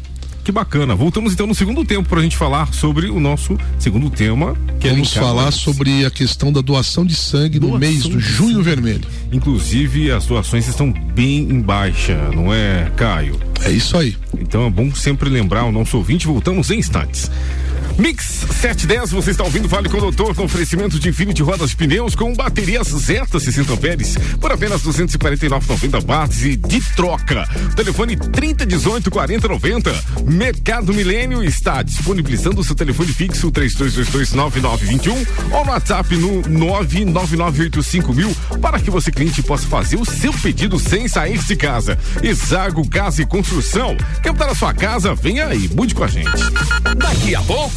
Que 0.48 0.52
bacana. 0.54 0.96
Voltamos 0.96 1.34
então 1.34 1.46
no 1.46 1.54
segundo 1.54 1.84
tempo 1.84 2.08
para 2.08 2.22
a 2.22 2.24
gente 2.24 2.38
falar 2.38 2.74
sobre 2.74 3.08
o 3.08 3.20
nosso 3.20 3.58
segundo 3.78 4.10
tema. 4.10 4.56
Que 4.80 4.88
é 4.88 4.92
Vamos 4.92 5.14
é 5.14 5.20
falar 5.20 5.52
sobre 5.52 6.06
a 6.06 6.10
questão 6.10 6.54
da 6.54 6.62
doação 6.62 7.06
de 7.06 7.16
sangue 7.18 7.60
doação 7.60 7.74
no 7.74 7.78
mês 7.78 8.04
do 8.04 8.18
Junho 8.18 8.64
Vermelho. 8.64 9.04
Inclusive, 9.30 10.10
as 10.10 10.26
doações 10.26 10.66
estão 10.66 10.90
bem 10.90 11.40
em 11.40 11.60
baixa, 11.60 12.32
não 12.34 12.54
é, 12.54 12.90
Caio? 12.96 13.38
É 13.66 13.72
isso 13.72 13.98
aí. 13.98 14.16
Então 14.40 14.66
é 14.66 14.70
bom 14.70 14.90
sempre 14.96 15.30
lembrar 15.30 15.66
o 15.66 15.72
nosso 15.74 15.98
ouvinte. 15.98 16.26
Voltamos 16.26 16.72
em 16.72 16.80
instantes. 16.80 17.30
Mix 17.98 18.46
710, 18.62 19.12
você 19.12 19.32
está 19.32 19.44
ouvindo 19.44 19.70
Fale 19.70 19.90
com 19.90 19.98
o 19.98 20.02
Doutor, 20.02 20.36
com 20.36 20.44
oferecimento 20.44 21.00
de 21.00 21.10
Infinity 21.10 21.42
Rodas 21.42 21.72
de 21.72 21.76
Pneus 21.76 22.16
com 22.16 22.34
baterias 22.34 22.88
Zeta 22.88 23.40
60 23.40 23.74
amperes 23.74 24.18
por 24.40 24.52
apenas 24.52 24.82
249,90 24.84 26.06
watts 26.06 26.44
e 26.44 26.56
de 26.56 26.82
troca. 26.96 27.48
Telefone 27.76 28.16
3018 28.16 29.12
4090. 29.12 30.04
Mercado 30.26 30.94
Milênio 30.94 31.44
está 31.44 31.82
disponibilizando 31.82 32.62
o 32.62 32.64
seu 32.64 32.76
telefone 32.76 33.14
fixo 33.14 33.52
32229921 33.52 35.28
ou 35.52 35.66
no 35.66 35.72
WhatsApp 35.72 36.16
no 36.16 36.42
99985 36.42 38.14
para 38.62 38.80
que 38.80 38.90
você 38.90 39.12
cliente 39.12 39.44
possa 39.44 39.68
fazer 39.68 39.98
o 39.98 40.06
seu 40.06 40.34
pedido 40.34 40.80
sem 40.80 41.08
sair 41.08 41.38
de 41.38 41.56
casa. 41.56 41.98
Exago 42.22 42.88
Casa 42.90 43.22
e 43.22 43.26
Construção. 43.26 43.96
Quer 44.22 44.32
mudar 44.32 44.50
a 44.50 44.56
sua 44.56 44.74
casa? 44.74 45.14
Venha 45.14 45.48
aí, 45.48 45.70
mude 45.70 45.94
com 45.94 46.04
a 46.04 46.08
gente. 46.08 46.30
Daqui 46.98 47.36
a 47.36 47.42
pouco 47.42 47.77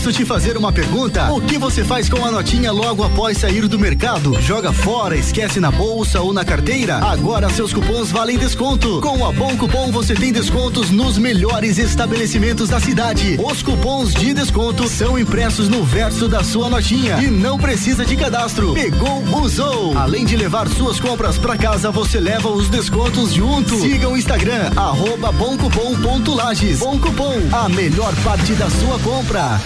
Posso 0.00 0.12
te 0.14 0.24
fazer 0.24 0.56
uma 0.56 0.72
pergunta? 0.72 1.30
O 1.30 1.42
que 1.42 1.58
você 1.58 1.84
faz 1.84 2.08
com 2.08 2.24
a 2.24 2.30
notinha 2.30 2.72
logo 2.72 3.04
após 3.04 3.36
sair 3.36 3.68
do 3.68 3.78
mercado? 3.78 4.40
Joga 4.40 4.72
fora, 4.72 5.14
esquece 5.14 5.60
na 5.60 5.70
bolsa 5.70 6.22
ou 6.22 6.32
na 6.32 6.42
carteira? 6.42 6.96
Agora 7.04 7.50
seus 7.50 7.70
cupons 7.74 8.10
valem 8.10 8.38
desconto. 8.38 9.02
Com 9.02 9.22
a 9.26 9.30
Bom 9.30 9.54
Cupom 9.58 9.92
você 9.92 10.14
tem 10.14 10.32
descontos 10.32 10.88
nos 10.88 11.18
melhores 11.18 11.76
estabelecimentos 11.76 12.70
da 12.70 12.80
cidade. 12.80 13.38
Os 13.44 13.62
cupons 13.62 14.14
de 14.14 14.32
desconto 14.32 14.88
são 14.88 15.18
impressos 15.18 15.68
no 15.68 15.84
verso 15.84 16.28
da 16.28 16.42
sua 16.42 16.70
notinha 16.70 17.22
e 17.22 17.26
não 17.26 17.58
precisa 17.58 18.02
de 18.02 18.16
cadastro. 18.16 18.72
Pegou, 18.72 19.22
usou. 19.42 19.98
Além 19.98 20.24
de 20.24 20.34
levar 20.34 20.66
suas 20.70 20.98
compras 20.98 21.36
para 21.36 21.58
casa, 21.58 21.90
você 21.90 22.18
leva 22.18 22.48
os 22.48 22.70
descontos 22.70 23.34
junto. 23.34 23.78
Siga 23.78 24.08
o 24.08 24.16
Instagram, 24.16 24.70
arroba 24.76 25.30
bomcupom.lages. 25.30 26.78
Bom 26.78 26.98
Cupom, 26.98 27.36
a 27.52 27.68
melhor 27.68 28.14
parte 28.24 28.54
da 28.54 28.70
sua 28.70 28.98
compra. 29.00 29.60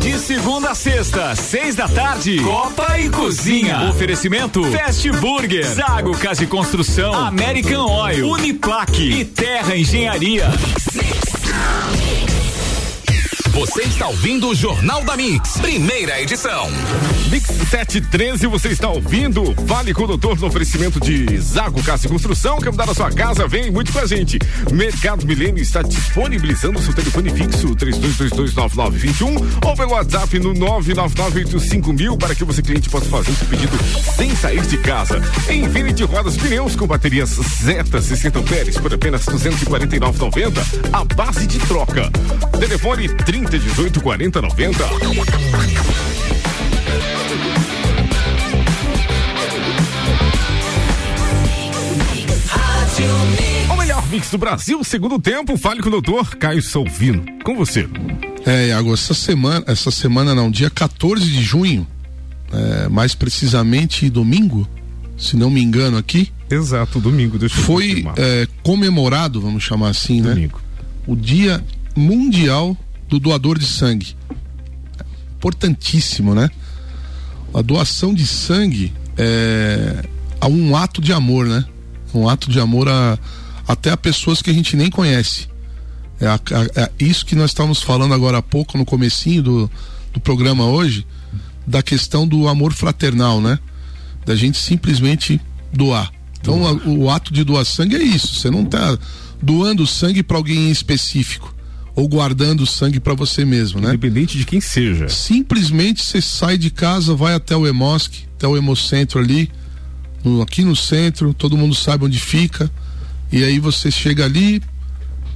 De 0.00 0.18
segunda 0.18 0.70
a 0.70 0.74
sexta, 0.74 1.34
seis 1.34 1.74
da 1.74 1.88
tarde, 1.88 2.40
Copa 2.40 2.98
e 2.98 3.10
Cozinha. 3.10 3.90
Oferecimento. 3.90 4.62
Fast 4.64 5.10
Burger, 5.12 5.64
Zago 5.66 6.16
Casa 6.16 6.44
e 6.44 6.46
Construção, 6.46 7.12
American 7.14 7.86
Oil, 7.86 8.30
Uniplaque. 8.30 9.02
E 9.20 9.24
Terra 9.24 9.76
Engenharia. 9.76 10.48
Você 13.58 13.82
está 13.82 14.06
ouvindo 14.06 14.50
o 14.50 14.54
Jornal 14.54 15.02
da 15.02 15.16
Mix, 15.16 15.56
primeira 15.58 16.22
edição. 16.22 16.70
Mix 17.28 17.48
713, 17.68 18.46
você 18.46 18.68
está 18.68 18.88
ouvindo? 18.88 19.52
Vale 19.66 19.92
com 19.92 20.04
o 20.04 20.06
doutor 20.06 20.38
no 20.38 20.46
oferecimento 20.46 21.00
de 21.00 21.36
Zago 21.40 21.82
Casa 21.82 22.06
e 22.06 22.08
Construção. 22.08 22.58
Quer 22.58 22.70
mudar 22.70 22.88
a 22.88 22.94
sua 22.94 23.10
casa? 23.10 23.48
Vem 23.48 23.72
muito 23.72 23.92
com 23.92 23.98
a 23.98 24.06
gente. 24.06 24.38
Mercado 24.72 25.26
Milênio 25.26 25.60
está 25.60 25.82
disponibilizando 25.82 26.80
seu 26.80 26.94
telefone 26.94 27.30
fixo 27.30 27.74
32229921 27.74 29.66
ou 29.66 29.76
pelo 29.76 29.90
WhatsApp 29.90 30.38
no 30.38 30.54
99985 30.54 32.16
para 32.16 32.36
que 32.36 32.44
você, 32.44 32.62
cliente, 32.62 32.88
possa 32.88 33.06
fazer 33.06 33.32
seu 33.32 33.46
pedido 33.48 33.76
sem 34.16 34.36
sair 34.36 34.62
de 34.62 34.78
casa. 34.78 35.20
Infinity 35.50 36.04
Rodas 36.04 36.36
Pneus 36.36 36.76
com 36.76 36.86
baterias 36.86 37.30
Zeta 37.60 38.00
60 38.00 38.38
amperes 38.38 38.78
por 38.78 38.94
apenas 38.94 39.26
249,90 39.26 40.52
a 40.92 41.04
base 41.04 41.44
de 41.44 41.58
troca. 41.58 42.08
Telefone 42.60 43.08
30 43.08 43.47
18 43.56 44.00
40 44.00 44.42
90. 44.42 44.84
O 53.70 53.76
melhor 53.76 54.06
mix 54.08 54.30
do 54.30 54.38
Brasil, 54.38 54.82
segundo 54.84 55.18
tempo, 55.18 55.56
fale 55.56 55.80
com 55.80 55.88
o 55.88 55.92
doutor 55.92 56.36
Caio 56.36 56.62
Salvino. 56.62 57.24
Com 57.44 57.54
você. 57.56 57.88
É, 58.44 58.68
Iago, 58.68 58.92
essa 58.92 59.14
semana, 59.14 59.64
essa 59.66 59.90
semana 59.90 60.34
não, 60.34 60.50
dia 60.50 60.70
14 60.70 61.24
de 61.24 61.42
junho, 61.42 61.86
é, 62.52 62.88
mais 62.88 63.14
precisamente 63.14 64.08
domingo, 64.08 64.66
se 65.16 65.36
não 65.36 65.50
me 65.50 65.62
engano 65.62 65.96
aqui. 65.96 66.32
Exato, 66.50 66.98
domingo, 67.00 67.38
deixa 67.38 67.56
Foi 67.56 68.06
é, 68.16 68.48
comemorado, 68.62 69.40
vamos 69.40 69.62
chamar 69.62 69.90
assim, 69.90 70.22
domingo. 70.22 70.58
né? 70.58 70.82
O 71.06 71.14
Dia 71.14 71.62
Mundial 71.94 72.76
do 73.08 73.18
Doador 73.18 73.58
de 73.58 73.66
Sangue. 73.66 74.14
Importantíssimo, 75.36 76.34
né? 76.34 76.50
A 77.54 77.62
doação 77.62 78.12
de 78.12 78.26
sangue 78.26 78.92
é, 79.16 80.04
é 80.40 80.46
um 80.46 80.76
ato 80.76 81.00
de 81.00 81.12
amor, 81.12 81.46
né? 81.46 81.64
Um 82.12 82.28
ato 82.28 82.50
de 82.50 82.60
amor 82.60 82.88
a, 82.88 83.18
até 83.66 83.90
a 83.90 83.96
pessoas 83.96 84.42
que 84.42 84.50
a 84.50 84.52
gente 84.52 84.76
nem 84.76 84.90
conhece. 84.90 85.48
É, 86.20 86.26
a, 86.26 86.34
a, 86.34 86.82
é 86.82 86.90
isso 86.98 87.24
que 87.24 87.34
nós 87.34 87.50
estávamos 87.50 87.80
falando 87.80 88.12
agora 88.12 88.38
há 88.38 88.42
pouco 88.42 88.76
no 88.76 88.84
comecinho 88.84 89.42
do, 89.42 89.70
do 90.12 90.20
programa 90.20 90.66
hoje, 90.66 91.06
da 91.66 91.82
questão 91.82 92.28
do 92.28 92.46
amor 92.46 92.72
fraternal, 92.72 93.40
né? 93.40 93.58
Da 94.26 94.36
gente 94.36 94.58
simplesmente 94.58 95.40
doar. 95.72 96.12
Então 96.40 96.60
o 96.86 97.10
ato 97.10 97.32
de 97.32 97.42
doar 97.42 97.64
sangue 97.64 97.96
é 97.96 98.02
isso. 98.02 98.34
Você 98.34 98.50
não 98.50 98.62
está 98.62 98.98
doando 99.40 99.86
sangue 99.86 100.22
para 100.22 100.36
alguém 100.36 100.68
em 100.68 100.70
específico 100.70 101.54
ou 101.98 102.06
guardando 102.06 102.64
sangue 102.64 103.00
para 103.00 103.12
você 103.12 103.44
mesmo, 103.44 103.80
né? 103.80 103.88
Independente 103.88 104.38
de 104.38 104.44
quem 104.44 104.60
seja. 104.60 105.08
Simplesmente 105.08 106.00
você 106.00 106.20
sai 106.20 106.56
de 106.56 106.70
casa, 106.70 107.12
vai 107.12 107.34
até 107.34 107.56
o 107.56 107.66
Hemosc, 107.66 108.12
até 108.36 108.46
o 108.46 108.56
Hemocentro 108.56 109.18
ali, 109.18 109.50
no, 110.22 110.40
aqui 110.40 110.62
no 110.62 110.76
centro, 110.76 111.34
todo 111.34 111.56
mundo 111.56 111.74
sabe 111.74 112.04
onde 112.04 112.20
fica. 112.20 112.70
E 113.32 113.42
aí 113.42 113.58
você 113.58 113.90
chega 113.90 114.24
ali, 114.24 114.62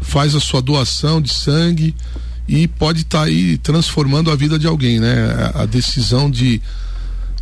faz 0.00 0.36
a 0.36 0.40
sua 0.40 0.62
doação 0.62 1.20
de 1.20 1.34
sangue 1.34 1.96
e 2.46 2.68
pode 2.68 3.00
estar 3.00 3.22
tá 3.22 3.24
aí 3.24 3.58
transformando 3.58 4.30
a 4.30 4.36
vida 4.36 4.56
de 4.56 4.68
alguém, 4.68 5.00
né? 5.00 5.50
A, 5.56 5.62
a 5.62 5.66
decisão 5.66 6.30
de 6.30 6.62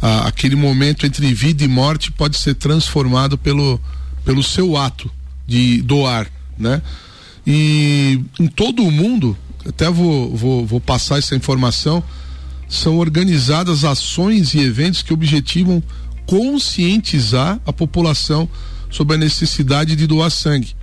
a, 0.00 0.28
aquele 0.28 0.56
momento 0.56 1.04
entre 1.04 1.35
vida 1.35 1.62
e 1.62 1.68
morte 1.68 2.11
pode 2.11 2.38
ser 2.38 2.54
transformado 2.54 3.37
pelo 3.37 3.78
pelo 4.24 4.42
seu 4.42 4.78
ato 4.78 5.11
de 5.46 5.83
doar, 5.83 6.26
né? 6.59 6.80
E 7.53 8.21
em 8.39 8.47
todo 8.47 8.85
o 8.85 8.93
mundo, 8.93 9.37
até 9.67 9.91
vou, 9.91 10.37
vou, 10.37 10.65
vou 10.65 10.81
passar 10.81 11.19
essa 11.19 11.35
informação, 11.35 12.01
são 12.69 12.99
organizadas 12.99 13.85
ações 13.85 14.55
e 14.55 14.61
eventos 14.61 15.03
que 15.03 15.13
objetivam 15.13 15.83
conscientizar 16.27 17.61
a 17.67 17.73
população 17.73 18.49
sobre 18.89 19.17
a 19.17 19.19
necessidade 19.19 19.97
de 19.97 20.07
doar 20.07 20.31
sangue. 20.31 20.77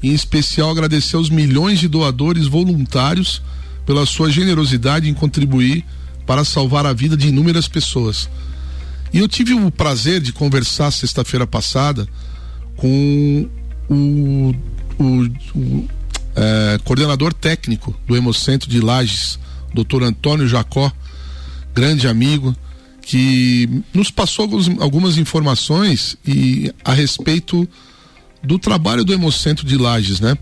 Em 0.00 0.12
especial, 0.14 0.70
agradecer 0.70 1.16
aos 1.16 1.28
milhões 1.28 1.80
de 1.80 1.88
doadores 1.88 2.46
voluntários 2.46 3.42
pela 3.84 4.06
sua 4.06 4.30
generosidade 4.30 5.10
em 5.10 5.14
contribuir 5.14 5.84
para 6.24 6.44
salvar 6.44 6.86
a 6.86 6.92
vida 6.92 7.16
de 7.16 7.30
inúmeras 7.30 7.66
pessoas. 7.66 8.30
E 9.12 9.18
eu 9.18 9.26
tive 9.26 9.54
o 9.54 9.72
prazer 9.72 10.20
de 10.20 10.32
conversar 10.32 10.92
sexta-feira 10.92 11.48
passada 11.48 12.06
com 12.76 13.48
o, 13.90 14.54
o, 15.00 15.24
o 15.52 15.88
é, 16.34 16.78
coordenador 16.84 17.32
técnico 17.32 17.94
do 18.06 18.16
Hemocentro 18.16 18.68
de 18.68 18.80
Lages, 18.80 19.38
doutor 19.72 20.02
Antônio 20.02 20.48
Jacó, 20.48 20.90
grande 21.74 22.06
amigo, 22.08 22.54
que 23.02 23.82
nos 23.92 24.10
passou 24.10 24.48
algumas 24.80 25.18
informações 25.18 26.16
e 26.26 26.72
a 26.84 26.92
respeito 26.92 27.68
do 28.42 28.58
trabalho 28.58 29.04
do 29.04 29.12
Hemocentro 29.12 29.66
de 29.66 29.76
Lages, 29.76 30.20
né? 30.20 30.36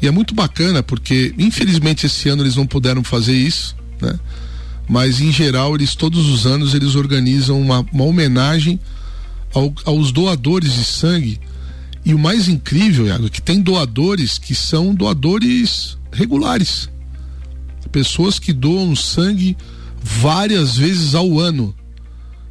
E 0.00 0.06
é 0.06 0.10
muito 0.10 0.34
bacana 0.34 0.82
porque, 0.82 1.34
infelizmente, 1.38 2.06
esse 2.06 2.28
ano 2.28 2.42
eles 2.42 2.56
não 2.56 2.66
puderam 2.66 3.04
fazer 3.04 3.34
isso, 3.34 3.76
né? 4.00 4.18
Mas 4.88 5.20
em 5.20 5.30
geral, 5.30 5.74
eles 5.74 5.94
todos 5.94 6.28
os 6.28 6.44
anos 6.46 6.74
eles 6.74 6.96
organizam 6.96 7.60
uma, 7.60 7.86
uma 7.92 8.04
homenagem 8.04 8.80
ao, 9.54 9.72
aos 9.84 10.10
doadores 10.10 10.74
de 10.74 10.84
sangue 10.84 11.40
e 12.04 12.14
o 12.14 12.18
mais 12.18 12.48
incrível, 12.48 13.06
Iago, 13.06 13.26
é 13.26 13.30
que 13.30 13.40
tem 13.40 13.60
doadores 13.60 14.38
que 14.38 14.54
são 14.54 14.94
doadores 14.94 15.96
regulares. 16.12 16.88
Pessoas 17.90 18.38
que 18.38 18.52
doam 18.52 18.96
sangue 18.96 19.56
várias 20.02 20.76
vezes 20.76 21.14
ao 21.14 21.38
ano. 21.38 21.74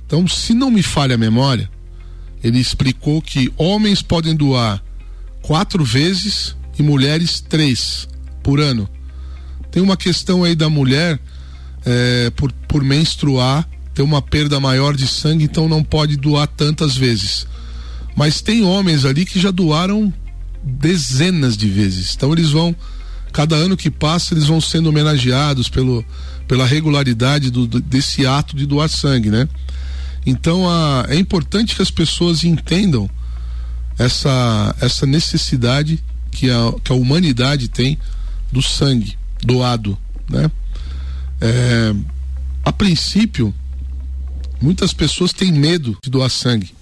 Então, 0.06 0.28
se 0.28 0.54
não 0.54 0.70
me 0.70 0.84
falha 0.84 1.16
a 1.16 1.18
memória, 1.18 1.70
ele 2.44 2.60
explicou 2.60 3.22
que 3.22 3.52
homens 3.58 4.02
podem 4.02 4.36
doar 4.36 4.84
quatro 5.42 5.84
vezes 5.84 6.56
e 6.78 6.84
mulheres 6.84 7.42
três 7.42 8.08
por 8.44 8.60
ano. 8.60 8.88
Tem 9.72 9.82
uma 9.82 9.98
questão 9.98 10.44
aí 10.44 10.56
da 10.56 10.70
mulher 10.70 11.20
é, 11.86 12.30
por, 12.36 12.52
por 12.68 12.84
menstruar 12.84 13.68
ter 13.94 14.02
uma 14.02 14.22
perda 14.22 14.60
maior 14.60 14.96
de 14.96 15.08
sangue, 15.08 15.44
então 15.44 15.68
não 15.68 15.84
pode 15.84 16.16
doar 16.16 16.48
tantas 16.48 16.96
vezes. 16.96 17.48
Mas 18.22 18.40
tem 18.40 18.64
homens 18.64 19.04
ali 19.04 19.26
que 19.26 19.40
já 19.40 19.50
doaram 19.50 20.14
dezenas 20.64 21.58
de 21.58 21.68
vezes. 21.68 22.14
Então 22.16 22.32
eles 22.32 22.52
vão, 22.52 22.76
cada 23.34 23.56
ano 23.56 23.76
que 23.76 23.90
passa, 23.90 24.36
eles 24.36 24.46
vão 24.46 24.62
sendo 24.62 24.90
homenageados 24.90 25.68
pelo, 25.70 26.06
pela 26.48 26.64
regularidade 26.64 27.50
do, 27.50 27.66
desse 27.66 28.24
ato 28.28 28.56
de 28.56 28.68
doar 28.68 28.90
sangue, 28.90 29.32
né? 29.32 29.50
Então 30.24 30.70
a, 30.70 31.08
é 31.10 31.16
importante 31.16 31.76
que 31.76 31.82
as 31.82 31.90
pessoas 31.90 32.44
entendam 32.44 33.10
essa, 33.98 34.76
essa 34.80 35.08
necessidade 35.08 36.00
que 36.30 36.48
a, 36.52 36.76
que 36.84 36.92
a 36.92 36.96
humanidade 36.96 37.70
tem 37.70 37.98
do 38.52 38.62
sangue 38.62 39.18
doado, 39.44 39.98
né? 40.30 40.52
É, 41.42 41.96
a 42.64 42.72
princípio, 42.72 43.52
muitas 44.62 44.94
pessoas 44.94 45.34
têm 45.34 45.52
medo 45.52 45.98
de 46.04 46.12
doar 46.12 46.30
sangue. 46.30 46.80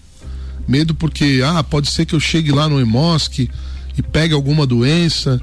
Medo 0.70 0.94
porque, 0.94 1.42
ah, 1.44 1.64
pode 1.64 1.90
ser 1.90 2.06
que 2.06 2.14
eu 2.14 2.20
chegue 2.20 2.52
lá 2.52 2.70
no 2.70 2.80
Emosc 2.80 3.40
e 3.40 4.04
pegue 4.04 4.36
alguma 4.36 4.68
doença. 4.68 5.42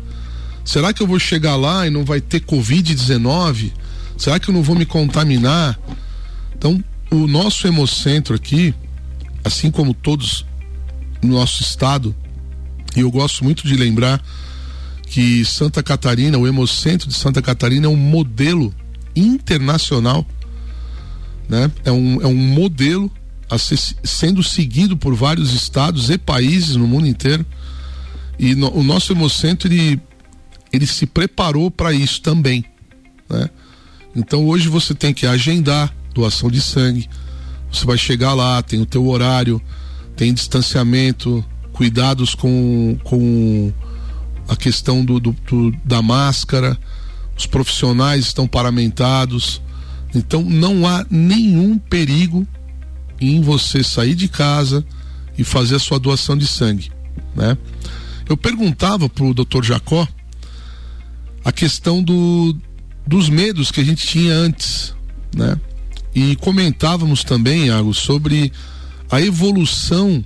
Será 0.65 0.93
que 0.93 1.03
eu 1.03 1.07
vou 1.07 1.19
chegar 1.19 1.57
lá 1.57 1.85
e 1.85 1.91
não 1.91 2.05
vai 2.05 2.21
ter 2.21 2.43
Covid-19? 2.43 3.73
Será 4.17 4.39
que 4.39 4.49
eu 4.49 4.55
não 4.55 4.62
vou 4.62 4.77
me 4.77 4.87
contaminar? 4.87 5.77
Então, 6.57 6.81
o 7.11 7.27
nosso 7.27 7.67
Hemocentro 7.67 8.37
aqui, 8.37 8.73
assim 9.43 9.69
como 9.69 9.93
todos 9.93 10.47
no 11.21 11.33
nosso 11.33 11.61
estado, 11.61 12.15
e 12.95 13.01
eu 13.01 13.11
gosto 13.11 13.43
muito 13.43 13.67
de 13.67 13.75
lembrar 13.75 14.23
que 15.09 15.45
Santa 15.45 15.83
Catarina, 15.83 16.39
o 16.39 16.47
Hemocentro 16.47 17.09
de 17.09 17.15
Santa 17.17 17.43
Catarina 17.43 17.87
é 17.87 17.91
um 17.91 17.97
modelo 17.97 18.73
internacional, 19.17 20.25
né? 21.49 21.69
É 21.85 21.91
um, 21.91 22.23
é 22.23 22.27
um 22.29 22.37
modelo 22.37 23.11
sendo 24.04 24.42
seguido 24.42 24.96
por 24.96 25.14
vários 25.14 25.52
estados 25.52 26.11
e 26.11 26.18
países 26.18 26.76
no 26.76 26.87
mundo 26.87 27.06
inteiro. 27.06 27.44
E 28.38 28.54
no, 28.54 28.70
o 28.72 28.82
nosso 28.82 29.12
Hemocentro, 29.12 29.72
ele, 29.72 30.00
ele 30.72 30.87
se 30.87 31.06
preparou 31.06 31.70
para 31.70 31.92
isso 31.92 32.20
também, 32.20 32.64
né? 33.28 33.48
Então 34.14 34.46
hoje 34.46 34.68
você 34.68 34.94
tem 34.94 35.12
que 35.12 35.26
agendar 35.26 35.94
doação 36.14 36.50
de 36.50 36.61
sangue, 36.61 37.09
você 37.70 37.85
vai 37.85 37.98
chegar 37.98 38.32
lá, 38.32 38.62
tem 38.62 38.80
o 38.80 38.87
teu 38.87 39.06
horário, 39.06 39.61
tem 40.16 40.32
distanciamento, 40.32 41.44
cuidados 41.72 42.35
com, 42.35 42.98
com 43.04 43.70
a 44.48 44.56
questão 44.56 45.04
do, 45.04 45.20
do, 45.20 45.32
do, 45.32 45.70
da 45.85 46.00
máscara, 46.00 46.78
os 47.37 47.46
profissionais 47.46 48.26
estão 48.26 48.48
paramentados. 48.48 49.61
Então 50.14 50.42
não 50.42 50.87
há 50.87 51.04
nenhum 51.11 51.76
perigo 51.76 52.46
em 53.20 53.40
você 53.40 53.83
sair 53.83 54.14
de 54.14 54.29
casa 54.29 54.85
e 55.38 55.44
fazer 55.44 55.76
a 55.76 55.79
sua 55.79 55.98
doação 55.98 56.37
de 56.37 56.46
sangue, 56.46 56.90
né? 57.35 57.57
Eu 58.29 58.37
perguntava 58.37 59.09
pro 59.09 59.35
Dr. 59.35 59.62
Jacó 59.62 60.07
a 61.44 61.52
questão 61.52 62.02
do, 62.02 62.57
dos 63.07 63.29
medos 63.29 63.70
que 63.70 63.81
a 63.81 63.85
gente 63.85 64.07
tinha 64.07 64.35
antes, 64.35 64.94
né? 65.35 65.59
E 66.14 66.35
comentávamos 66.37 67.22
também, 67.22 67.66
Iago, 67.66 67.92
sobre 67.92 68.50
a 69.11 69.20
evolução 69.20 70.24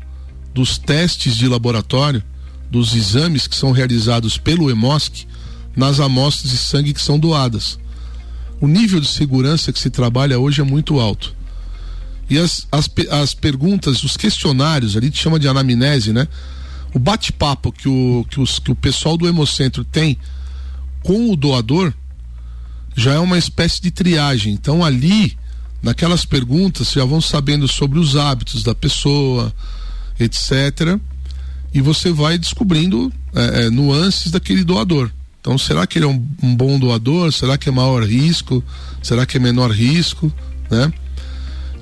dos 0.54 0.78
testes 0.78 1.36
de 1.36 1.46
laboratório, 1.48 2.22
dos 2.70 2.94
exames 2.94 3.46
que 3.46 3.56
são 3.56 3.72
realizados 3.72 4.38
pelo 4.38 4.70
EMOSC 4.70 5.26
nas 5.74 5.98
amostras 5.98 6.52
de 6.52 6.56
sangue 6.56 6.94
que 6.94 7.02
são 7.02 7.18
doadas. 7.18 7.78
O 8.60 8.68
nível 8.68 9.00
de 9.00 9.08
segurança 9.08 9.72
que 9.72 9.78
se 9.78 9.90
trabalha 9.90 10.38
hoje 10.38 10.60
é 10.60 10.64
muito 10.64 11.00
alto. 11.00 11.34
E 12.30 12.38
as, 12.38 12.66
as, 12.70 12.88
as 13.10 13.34
perguntas, 13.34 14.04
os 14.04 14.16
questionários, 14.16 14.96
ali 14.96 15.10
te 15.10 15.20
chama 15.20 15.38
de 15.38 15.48
anamnese, 15.48 16.12
né? 16.12 16.28
O 16.94 16.98
bate-papo 16.98 17.72
que 17.72 17.88
o, 17.88 18.24
que, 18.30 18.40
os, 18.40 18.58
que 18.58 18.70
o 18.70 18.74
pessoal 18.74 19.16
do 19.16 19.28
Hemocentro 19.28 19.84
tem 19.84 20.16
com 21.02 21.30
o 21.30 21.36
doador 21.36 21.92
já 22.96 23.14
é 23.14 23.18
uma 23.18 23.38
espécie 23.38 23.82
de 23.82 23.90
triagem. 23.90 24.52
Então 24.52 24.84
ali, 24.84 25.36
naquelas 25.82 26.24
perguntas, 26.24 26.92
já 26.92 27.04
vão 27.04 27.20
sabendo 27.20 27.66
sobre 27.66 27.98
os 27.98 28.16
hábitos 28.16 28.62
da 28.62 28.74
pessoa, 28.74 29.52
etc. 30.18 30.98
E 31.72 31.80
você 31.80 32.12
vai 32.12 32.38
descobrindo 32.38 33.12
é, 33.34 33.66
é, 33.66 33.70
nuances 33.70 34.30
daquele 34.30 34.64
doador. 34.64 35.10
Então, 35.40 35.56
será 35.56 35.86
que 35.86 35.98
ele 35.98 36.04
é 36.04 36.08
um, 36.08 36.26
um, 36.42 36.54
bom 36.54 36.78
doador? 36.78 37.32
Será 37.32 37.56
que 37.56 37.68
é 37.68 37.72
maior 37.72 38.04
risco? 38.04 38.62
Será 39.02 39.24
que 39.24 39.38
é 39.38 39.40
menor 39.40 39.70
risco? 39.70 40.30
Né? 40.70 40.92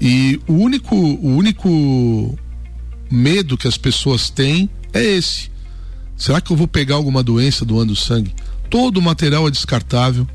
E 0.01 0.41
o 0.47 0.53
único, 0.53 0.95
o 0.95 1.37
único 1.37 2.39
medo 3.11 3.57
que 3.57 3.67
as 3.67 3.77
pessoas 3.77 4.31
têm 4.31 4.71
é 4.93 5.03
esse. 5.03 5.51
Será 6.17 6.41
que 6.41 6.51
eu 6.53 6.57
vou 6.57 6.69
pegar 6.69 6.97
alguma 6.97 7.23
doença 7.23 7.65
doando 7.65 7.97
sangue? 7.97 8.35
Todo 8.71 8.99
o 8.99 9.03
material 9.03 9.47
é 9.49 9.51
descartável, 9.51 10.27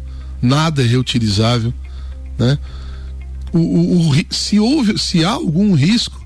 nada 0.41 0.82
é 0.82 0.86
reutilizável, 0.86 1.73
né? 2.38 2.58
O, 3.52 3.60
o, 3.60 4.10
o 4.10 4.26
se, 4.32 4.60
houve, 4.60 4.97
se 4.97 5.23
há 5.23 5.30
algum 5.30 5.76
risco, 5.76 6.26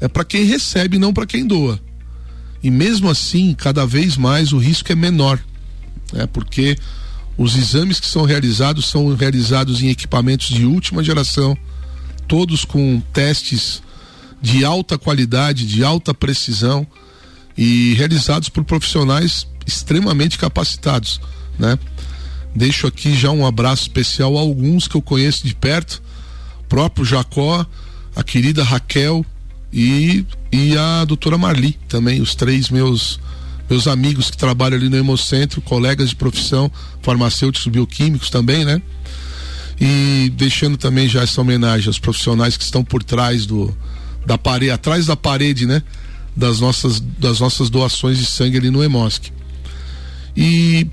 é 0.00 0.08
para 0.08 0.24
quem 0.24 0.44
recebe, 0.44 0.98
não 0.98 1.12
para 1.12 1.26
quem 1.26 1.46
doa. 1.46 1.80
E 2.62 2.70
mesmo 2.70 3.08
assim, 3.08 3.54
cada 3.54 3.86
vez 3.86 4.16
mais 4.16 4.52
o 4.52 4.58
risco 4.58 4.92
é 4.92 4.94
menor, 4.94 5.40
né? 6.12 6.26
porque 6.26 6.76
os 7.38 7.56
exames 7.56 7.98
que 7.98 8.06
são 8.06 8.24
realizados 8.24 8.86
são 8.86 9.14
realizados 9.14 9.82
em 9.82 9.88
equipamentos 9.88 10.48
de 10.48 10.66
última 10.66 11.02
geração, 11.02 11.56
todos 12.30 12.64
com 12.64 13.02
testes 13.12 13.82
de 14.40 14.64
alta 14.64 14.96
qualidade, 14.96 15.66
de 15.66 15.82
alta 15.82 16.14
precisão 16.14 16.86
e 17.58 17.94
realizados 17.94 18.48
por 18.48 18.62
profissionais 18.62 19.48
extremamente 19.66 20.38
capacitados, 20.38 21.20
né? 21.58 21.76
Deixo 22.54 22.86
aqui 22.86 23.16
já 23.16 23.32
um 23.32 23.44
abraço 23.44 23.82
especial 23.82 24.38
a 24.38 24.40
alguns 24.40 24.86
que 24.86 24.94
eu 24.94 25.02
conheço 25.02 25.44
de 25.44 25.56
perto, 25.56 26.00
próprio 26.68 27.04
Jacó, 27.04 27.66
a 28.14 28.22
querida 28.22 28.62
Raquel, 28.62 29.26
e, 29.72 30.24
e 30.52 30.76
a 30.76 31.04
doutora 31.04 31.36
Marli 31.36 31.76
também, 31.88 32.20
os 32.20 32.36
três 32.36 32.70
meus 32.70 33.18
meus 33.68 33.88
amigos 33.88 34.30
que 34.30 34.36
trabalham 34.36 34.76
ali 34.76 34.88
no 34.88 34.96
Hemocentro, 34.96 35.60
colegas 35.60 36.10
de 36.10 36.16
profissão, 36.16 36.70
farmacêuticos, 37.02 37.66
bioquímicos 37.66 38.30
também, 38.30 38.64
né? 38.64 38.80
E 39.80 40.30
deixando 40.36 40.76
também 40.76 41.08
já 41.08 41.22
essa 41.22 41.40
homenagem 41.40 41.86
aos 41.86 41.98
profissionais 41.98 42.56
que 42.56 42.64
estão 42.64 42.84
por 42.84 43.02
trás 43.02 43.46
do 43.46 43.74
da 44.26 44.36
parede, 44.36 44.70
atrás 44.70 45.06
da 45.06 45.16
parede, 45.16 45.66
né? 45.66 45.82
Das 46.36 46.60
nossas 46.60 47.00
das 47.00 47.40
nossas 47.40 47.70
doações 47.70 48.18
de 48.18 48.26
sangue 48.26 48.58
ali 48.58 48.70
no 48.70 48.82
Hemosc. 48.84 49.32
E 50.36 50.86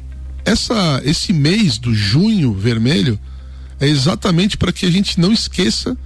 essa 0.45 1.01
esse 1.03 1.33
mês 1.33 1.77
do 1.77 1.93
junho 1.93 2.53
vermelho 2.53 3.19
é 3.79 3.87
exatamente 3.87 4.57
para 4.57 4.71
que 4.71 4.85
a 4.85 4.91
gente 4.91 5.19
não 5.19 5.31
esqueça 5.31 5.97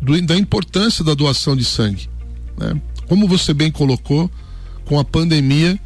do, 0.00 0.20
da 0.22 0.36
importância 0.36 1.02
da 1.02 1.14
doação 1.14 1.56
de 1.56 1.64
sangue. 1.64 2.08
Né? 2.58 2.80
Como 3.08 3.26
você 3.26 3.54
bem 3.54 3.70
colocou, 3.70 4.30
com 4.84 4.98
a 4.98 5.04
pandemia, 5.04 5.78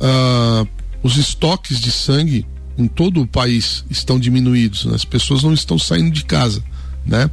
ah, 0.00 0.66
os 1.02 1.16
estoques 1.16 1.80
de 1.80 1.90
sangue 1.90 2.46
em 2.78 2.86
todo 2.86 3.20
o 3.20 3.26
país 3.26 3.84
estão 3.90 4.18
diminuídos, 4.18 4.84
né? 4.84 4.94
as 4.94 5.04
pessoas 5.04 5.42
não 5.42 5.52
estão 5.52 5.78
saindo 5.78 6.10
de 6.10 6.24
casa, 6.24 6.62
né? 7.04 7.30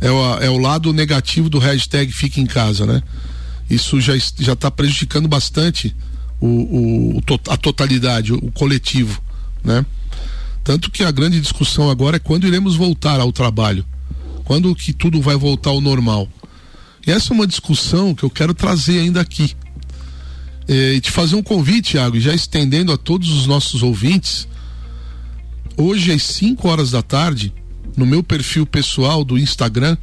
É 0.00 0.10
o, 0.10 0.38
é 0.38 0.48
o 0.48 0.56
lado 0.56 0.92
negativo 0.92 1.50
do 1.50 1.58
hashtag 1.58 2.10
Fica 2.10 2.40
em 2.40 2.46
Casa, 2.46 2.86
né? 2.86 3.02
Isso 3.68 4.00
já 4.00 4.14
já 4.38 4.54
está 4.54 4.70
prejudicando 4.70 5.28
bastante 5.28 5.94
o, 6.40 6.46
o, 6.46 7.22
a 7.48 7.56
totalidade, 7.56 8.32
o 8.32 8.50
coletivo, 8.52 9.20
né? 9.62 9.84
Tanto 10.64 10.90
que 10.90 11.04
a 11.04 11.10
grande 11.10 11.40
discussão 11.40 11.90
agora 11.90 12.16
é 12.16 12.18
quando 12.20 12.46
iremos 12.46 12.76
voltar 12.76 13.20
ao 13.20 13.32
trabalho. 13.32 13.84
Quando 14.44 14.74
que 14.74 14.92
tudo 14.92 15.20
vai 15.20 15.36
voltar 15.36 15.70
ao 15.70 15.80
normal? 15.80 16.28
E 17.06 17.10
essa 17.10 17.32
é 17.32 17.34
uma 17.34 17.46
discussão 17.46 18.14
que 18.14 18.22
eu 18.22 18.30
quero 18.30 18.54
trazer 18.54 19.00
ainda 19.00 19.20
aqui. 19.20 19.54
É, 20.70 20.92
e 20.92 21.00
te 21.00 21.10
fazer 21.10 21.34
um 21.34 21.42
convite, 21.42 21.94
Thiago, 21.94 22.20
já 22.20 22.32
estendendo 22.32 22.92
a 22.92 22.96
todos 22.96 23.28
os 23.28 23.44
nossos 23.44 23.82
ouvintes. 23.82 24.46
Hoje, 25.76 26.12
às 26.12 26.22
5 26.22 26.68
horas 26.68 26.92
da 26.92 27.02
tarde, 27.02 27.52
no 27.96 28.06
meu 28.06 28.22
perfil 28.22 28.64
pessoal 28.64 29.24
do 29.24 29.36
Instagram, 29.36 29.96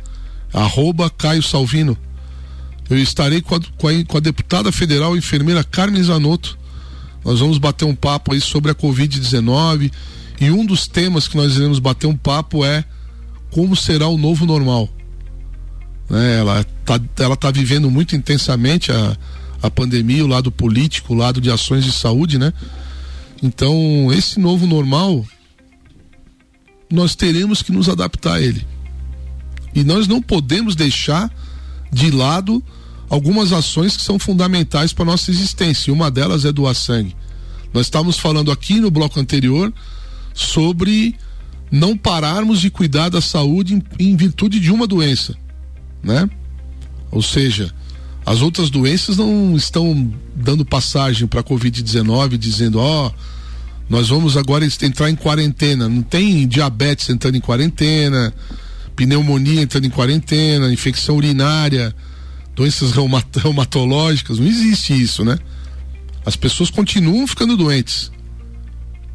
arroba 0.51 1.09
Caio 1.09 1.41
Salvino, 1.41 1.97
eu 2.89 2.97
estarei 2.97 3.39
com 3.39 3.55
a, 3.55 3.61
com 3.77 3.87
a, 3.87 4.05
com 4.05 4.17
a 4.17 4.19
deputada 4.19 4.69
federal 4.69 5.15
enfermeira 5.15 5.63
Carmen 5.63 6.03
Zanotto. 6.03 6.59
Nós 7.23 7.39
vamos 7.39 7.57
bater 7.57 7.85
um 7.85 7.95
papo 7.95 8.33
aí 8.33 8.41
sobre 8.41 8.69
a 8.69 8.75
Covid-19 8.75 9.89
e 10.41 10.51
um 10.51 10.65
dos 10.65 10.85
temas 10.85 11.29
que 11.29 11.37
nós 11.37 11.55
iremos 11.55 11.79
bater 11.79 12.07
um 12.07 12.17
papo 12.17 12.65
é 12.65 12.83
como 13.51 13.73
será 13.73 14.09
o 14.09 14.17
novo 14.17 14.45
normal. 14.45 14.89
Né? 16.09 16.39
Ela 16.39 16.59
está 16.59 16.99
ela 17.23 17.37
tá 17.37 17.51
vivendo 17.51 17.89
muito 17.89 18.17
intensamente 18.17 18.91
a, 18.91 19.17
a 19.61 19.69
pandemia, 19.69 20.23
o 20.23 20.27
lado 20.27 20.51
político, 20.51 21.13
o 21.13 21.17
lado 21.17 21.41
de 21.41 21.49
ações 21.49 21.83
de 21.83 21.91
saúde, 21.91 22.37
né? 22.37 22.53
Então, 23.41 24.11
esse 24.11 24.39
novo 24.39 24.65
normal, 24.65 25.25
nós 26.91 27.15
teremos 27.15 27.61
que 27.61 27.71
nos 27.71 27.89
adaptar 27.89 28.35
a 28.35 28.41
ele. 28.41 28.65
E 29.75 29.83
nós 29.83 30.07
não 30.07 30.21
podemos 30.21 30.75
deixar 30.75 31.31
de 31.91 32.09
lado 32.11 32.63
algumas 33.09 33.53
ações 33.53 33.95
que 33.95 34.03
são 34.03 34.17
fundamentais 34.17 34.91
para 34.91 35.05
nossa 35.05 35.31
existência. 35.31 35.89
E 35.89 35.93
uma 35.93 36.09
delas 36.09 36.45
é 36.45 36.51
doar 36.51 36.75
sangue. 36.75 37.15
Nós 37.73 37.85
estávamos 37.85 38.17
falando 38.17 38.51
aqui 38.51 38.79
no 38.79 38.89
bloco 38.89 39.19
anterior 39.19 39.73
sobre 40.33 41.15
não 41.69 41.97
pararmos 41.97 42.61
de 42.61 42.69
cuidar 42.69 43.09
da 43.09 43.21
saúde 43.21 43.75
em, 43.75 43.83
em 43.99 44.15
virtude 44.15 44.59
de 44.59 44.71
uma 44.71 44.87
doença, 44.87 45.35
né? 46.01 46.29
Ou 47.11 47.21
seja, 47.21 47.73
as 48.27 48.41
outras 48.41 48.69
doenças 48.69 49.15
não 49.15 49.55
estão 49.55 50.13
dando 50.35 50.65
passagem 50.65 51.25
para 51.25 51.39
a 51.39 51.43
Covid-19 51.43 52.35
dizendo, 52.37 52.77
ó, 52.77 53.07
oh, 53.07 53.11
nós 53.89 54.09
vamos 54.09 54.35
agora 54.35 54.65
entrar 54.65 55.09
em 55.09 55.15
quarentena. 55.15 55.87
Não 55.87 56.01
tem 56.01 56.45
diabetes 56.45 57.09
entrando 57.09 57.37
em 57.37 57.39
quarentena, 57.39 58.33
pneumonia 58.97 59.61
entrando 59.61 59.85
em 59.85 59.89
quarentena, 59.89 60.73
infecção 60.73 61.15
urinária, 61.15 61.95
doenças 62.53 62.91
reumatológicas. 63.41 64.39
Não 64.39 64.45
existe 64.45 64.91
isso, 64.91 65.23
né? 65.23 65.39
As 66.25 66.35
pessoas 66.35 66.69
continuam 66.69 67.25
ficando 67.27 67.55
doentes 67.55 68.11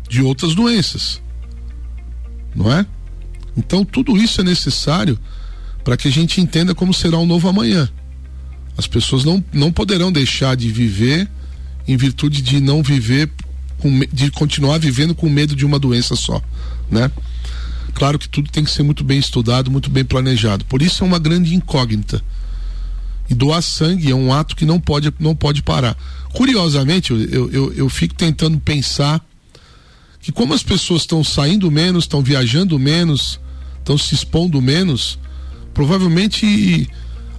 de 0.08 0.22
outras 0.22 0.54
doenças. 0.54 1.20
Não 2.56 2.72
é? 2.72 2.86
Então 3.54 3.84
tudo 3.84 4.16
isso 4.16 4.40
é 4.40 4.44
necessário 4.44 5.18
para 5.84 5.98
que 5.98 6.08
a 6.08 6.10
gente 6.10 6.40
entenda 6.40 6.74
como 6.74 6.94
será 6.94 7.18
o 7.18 7.26
novo 7.26 7.46
amanhã. 7.46 7.90
As 8.76 8.86
pessoas 8.86 9.24
não, 9.24 9.44
não 9.52 9.72
poderão 9.72 10.10
deixar 10.10 10.56
de 10.56 10.70
viver 10.70 11.28
em 11.86 11.96
virtude 11.96 12.40
de 12.42 12.60
não 12.60 12.82
viver 12.82 13.30
de 14.12 14.30
continuar 14.30 14.78
vivendo 14.78 15.14
com 15.14 15.28
medo 15.28 15.56
de 15.56 15.66
uma 15.66 15.78
doença 15.78 16.14
só, 16.14 16.40
né? 16.88 17.10
Claro 17.94 18.18
que 18.18 18.28
tudo 18.28 18.50
tem 18.50 18.64
que 18.64 18.70
ser 18.70 18.82
muito 18.82 19.02
bem 19.04 19.18
estudado, 19.18 19.70
muito 19.70 19.90
bem 19.90 20.04
planejado. 20.04 20.64
Por 20.64 20.80
isso 20.80 21.02
é 21.02 21.06
uma 21.06 21.18
grande 21.18 21.54
incógnita. 21.54 22.22
E 23.28 23.34
doar 23.34 23.62
sangue 23.62 24.10
é 24.10 24.14
um 24.14 24.32
ato 24.32 24.56
que 24.56 24.64
não 24.64 24.80
pode, 24.80 25.12
não 25.18 25.34
pode 25.34 25.62
parar. 25.62 25.96
Curiosamente, 26.32 27.12
eu, 27.12 27.50
eu, 27.50 27.72
eu 27.74 27.88
fico 27.88 28.14
tentando 28.14 28.58
pensar 28.58 29.24
que 30.20 30.32
como 30.32 30.54
as 30.54 30.62
pessoas 30.62 31.02
estão 31.02 31.22
saindo 31.22 31.70
menos, 31.70 32.04
estão 32.04 32.22
viajando 32.22 32.78
menos, 32.78 33.40
estão 33.78 33.98
se 33.98 34.14
expondo 34.14 34.60
menos, 34.62 35.18
provavelmente 35.74 36.88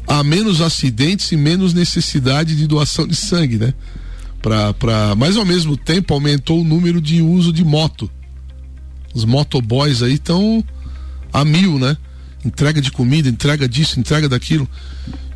há 0.07 0.23
menos 0.23 0.61
acidentes 0.61 1.31
e 1.31 1.37
menos 1.37 1.73
necessidade 1.73 2.55
de 2.55 2.67
doação 2.67 3.07
de 3.07 3.15
sangue, 3.15 3.57
né? 3.57 3.73
Pra, 4.41 4.73
pra, 4.73 5.15
mas 5.15 5.37
ao 5.37 5.45
mesmo 5.45 5.77
tempo 5.77 6.13
aumentou 6.13 6.61
o 6.61 6.63
número 6.63 6.99
de 6.99 7.21
uso 7.21 7.53
de 7.53 7.63
moto. 7.63 8.11
Os 9.13 9.25
motoboys 9.25 10.01
aí 10.01 10.15
estão 10.15 10.63
a 11.31 11.45
mil, 11.45 11.79
né? 11.79 11.95
Entrega 12.43 12.81
de 12.81 12.91
comida, 12.91 13.29
entrega 13.29 13.67
disso, 13.67 13.99
entrega 13.99 14.27
daquilo. 14.27 14.67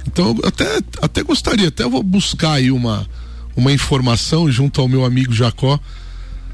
Então 0.05 0.35
eu 0.41 0.47
até, 0.47 0.79
até 1.01 1.23
gostaria, 1.23 1.69
até 1.69 1.87
vou 1.87 2.03
buscar 2.03 2.53
aí 2.53 2.71
uma, 2.71 3.07
uma 3.55 3.71
informação 3.71 4.51
junto 4.51 4.81
ao 4.81 4.87
meu 4.87 5.05
amigo 5.05 5.33
Jacó 5.33 5.79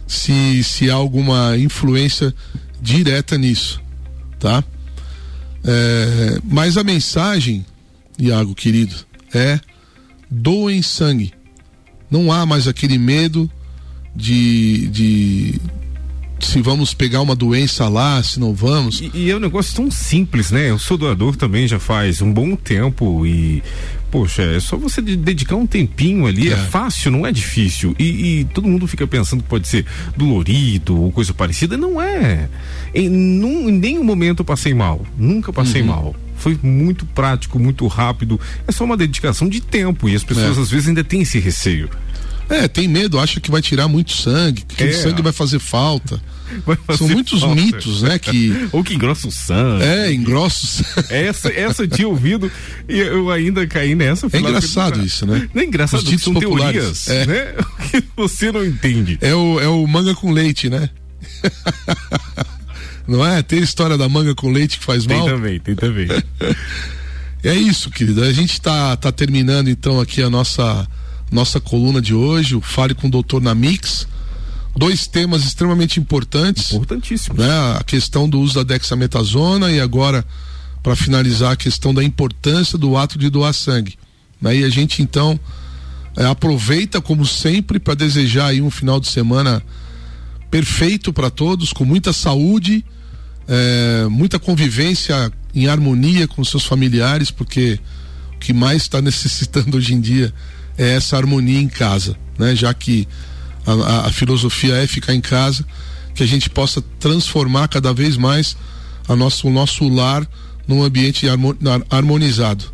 se, 0.07 0.63
se 0.63 0.89
há 0.89 0.93
alguma 0.93 1.57
influência 1.57 2.33
direta 2.81 3.37
nisso, 3.37 3.81
tá? 4.39 4.63
É, 5.63 6.39
mas 6.43 6.77
a 6.77 6.83
mensagem, 6.83 7.65
Iago 8.27 8.55
querido, 8.55 8.95
é 9.33 9.59
doem 10.29 10.81
sangue 10.81 11.33
não 12.13 12.31
há 12.31 12.45
mais 12.45 12.67
aquele 12.67 12.99
medo 12.99 13.49
de, 14.15 14.87
de 14.89 15.61
se 16.39 16.61
vamos 16.61 16.93
pegar 16.93 17.21
uma 17.21 17.35
doença 17.35 17.89
lá, 17.89 18.21
se 18.21 18.39
não 18.39 18.53
vamos. 18.53 19.01
E, 19.01 19.11
e, 19.15 19.31
é 19.31 19.35
um 19.35 19.39
negócio 19.39 19.75
tão 19.75 19.89
simples, 19.89 20.51
né? 20.51 20.69
Eu 20.69 20.77
sou 20.77 20.95
doador 20.95 21.35
também 21.35 21.67
já 21.67 21.79
faz 21.79 22.21
um 22.21 22.31
bom 22.31 22.55
tempo 22.55 23.25
e 23.25 23.63
poxa, 24.11 24.43
é 24.43 24.59
só 24.59 24.77
você 24.77 25.01
dedicar 25.01 25.55
um 25.55 25.65
tempinho 25.65 26.27
ali, 26.27 26.49
é, 26.49 26.53
é 26.53 26.55
fácil, 26.55 27.09
não 27.09 27.25
é 27.25 27.31
difícil. 27.31 27.95
E, 27.97 28.41
e, 28.41 28.45
todo 28.45 28.67
mundo 28.67 28.85
fica 28.85 29.07
pensando 29.07 29.41
que 29.41 29.49
pode 29.49 29.67
ser 29.67 29.83
dolorido 30.15 31.01
ou 31.01 31.11
coisa 31.11 31.33
parecida. 31.33 31.75
Não 31.75 31.99
é. 31.99 32.47
Em, 32.93 33.09
num, 33.09 33.69
em 33.69 33.71
nenhum 33.71 34.03
momento 34.03 34.41
eu 34.41 34.45
passei 34.45 34.75
mal. 34.75 35.03
Nunca 35.17 35.51
passei 35.51 35.81
uhum. 35.81 35.87
mal 35.87 36.15
foi 36.43 36.59
muito 36.61 37.05
prático, 37.05 37.57
muito 37.57 37.87
rápido. 37.87 38.37
É 38.67 38.71
só 38.71 38.83
uma 38.83 38.97
dedicação 38.97 39.47
de 39.47 39.61
tempo 39.61 40.09
e 40.09 40.15
as 40.15 40.23
pessoas 40.25 40.57
é. 40.57 40.61
às 40.61 40.69
vezes 40.69 40.89
ainda 40.89 41.03
têm 41.03 41.21
esse 41.21 41.39
receio. 41.39 41.89
É, 42.49 42.67
tem 42.67 42.85
medo, 42.85 43.17
acha 43.17 43.39
que 43.39 43.49
vai 43.49 43.61
tirar 43.61 43.87
muito 43.87 44.11
sangue, 44.11 44.63
que 44.67 44.83
é. 44.83 44.87
o 44.87 44.93
sangue 44.93 45.21
vai 45.21 45.31
fazer 45.31 45.59
falta. 45.59 46.21
Vai 46.67 46.75
fazer 46.75 46.99
São 46.99 47.07
muitos 47.07 47.39
falta. 47.39 47.55
mitos, 47.55 48.03
né? 48.03 48.19
Que... 48.19 48.53
Ou 48.71 48.83
que 48.83 48.93
engrossa 48.93 49.27
o 49.27 49.31
sangue. 49.31 49.83
É, 49.85 50.13
engrossa 50.13 50.63
o 50.63 50.67
sangue. 50.67 51.07
Essa, 51.09 51.49
essa 51.51 51.81
eu 51.81 51.87
tinha 51.87 52.07
ouvido 52.07 52.51
e 52.87 52.99
eu 52.99 53.31
ainda 53.31 53.65
caí 53.65 53.95
nessa. 53.95 54.27
É 54.31 54.37
engraçado 54.37 55.03
isso, 55.03 55.25
né? 55.25 55.49
Não 55.51 55.63
é 55.63 55.65
engraçado, 55.65 56.03
Os 56.03 56.21
são 56.21 56.31
populares. 56.31 57.05
teorias, 57.05 57.07
é. 57.07 57.25
né? 57.25 57.53
Que 57.89 58.03
você 58.15 58.51
não 58.51 58.63
entende. 58.63 59.17
É 59.19 59.33
o, 59.33 59.59
é 59.59 59.67
o 59.67 59.87
manga 59.87 60.13
com 60.13 60.31
leite, 60.31 60.69
né? 60.69 60.91
Não 63.07 63.25
é? 63.25 63.41
Tem 63.41 63.59
a 63.59 63.63
história 63.63 63.97
da 63.97 64.07
manga 64.07 64.33
com 64.33 64.51
leite 64.51 64.79
que 64.79 64.85
faz 64.85 65.05
tem 65.05 65.17
mal? 65.17 65.25
Tem 65.25 65.35
também, 65.35 65.59
tem 65.59 65.75
também. 65.75 66.07
é 67.43 67.53
isso, 67.53 67.89
querido. 67.89 68.23
A 68.23 68.31
gente 68.31 68.53
está 68.53 68.95
tá 68.95 69.11
terminando 69.11 69.69
então 69.69 69.99
aqui 69.99 70.21
a 70.21 70.29
nossa 70.29 70.87
nossa 71.31 71.59
coluna 71.59 71.99
de 71.99 72.13
hoje, 72.13 72.55
o 72.55 72.61
Fale 72.61 72.93
com 72.93 73.07
o 73.07 73.11
Doutor 73.11 73.41
na 73.41 73.55
Mix. 73.55 74.07
Dois 74.75 75.07
temas 75.07 75.43
extremamente 75.43 75.99
importantes. 75.99 76.71
Importantíssimos. 76.71 77.39
Né? 77.39 77.51
A 77.77 77.83
questão 77.83 78.29
do 78.29 78.39
uso 78.39 78.55
da 78.55 78.63
dexametasona 78.63 79.71
e 79.71 79.79
agora, 79.79 80.25
para 80.81 80.95
finalizar, 80.95 81.51
a 81.51 81.55
questão 81.55 81.93
da 81.93 82.03
importância 82.03 82.77
do 82.77 82.95
ato 82.97 83.17
de 83.17 83.29
doar 83.29 83.53
sangue. 83.53 83.97
Né? 84.41 84.57
E 84.57 84.63
a 84.63 84.69
gente 84.69 85.01
então 85.01 85.39
é, 86.15 86.25
aproveita, 86.25 87.01
como 87.01 87.25
sempre, 87.25 87.79
para 87.79 87.93
desejar 87.95 88.47
aí 88.47 88.61
um 88.61 88.71
final 88.71 88.99
de 88.99 89.07
semana 89.07 89.61
perfeito 90.53 91.11
para 91.11 91.31
todos, 91.31 91.73
com 91.73 91.83
muita 91.83 92.13
saúde, 92.13 92.85
é, 93.47 94.05
muita 94.07 94.37
convivência 94.37 95.33
em 95.51 95.67
harmonia 95.67 96.27
com 96.27 96.45
seus 96.45 96.63
familiares, 96.63 97.31
porque 97.31 97.79
o 98.35 98.37
que 98.37 98.53
mais 98.53 98.83
está 98.83 99.01
necessitando 99.01 99.77
hoje 99.77 99.95
em 99.95 99.99
dia 99.99 100.31
é 100.77 100.93
essa 100.93 101.17
harmonia 101.17 101.59
em 101.59 101.67
casa, 101.67 102.15
né? 102.37 102.55
Já 102.55 102.71
que 102.71 103.07
a, 103.65 104.05
a, 104.05 104.11
filosofia 104.11 104.75
é 104.75 104.85
ficar 104.85 105.15
em 105.15 105.21
casa, 105.21 105.65
que 106.13 106.21
a 106.21 106.27
gente 106.27 106.51
possa 106.51 106.83
transformar 106.99 107.67
cada 107.67 107.91
vez 107.91 108.15
mais 108.15 108.55
a 109.09 109.15
nosso, 109.15 109.47
o 109.47 109.51
nosso 109.51 109.89
lar 109.89 110.23
num 110.67 110.83
ambiente 110.83 111.25
harmonizado. 111.89 112.65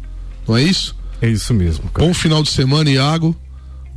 Não 0.45 0.57
é 0.57 0.63
isso? 0.63 0.93
É 1.21 1.29
isso 1.29 1.53
mesmo. 1.53 1.89
Cara. 1.91 2.05
Bom 2.05 2.13
final 2.13 2.43
de 2.43 2.49
semana, 2.49 2.91
Iago. 2.91 3.33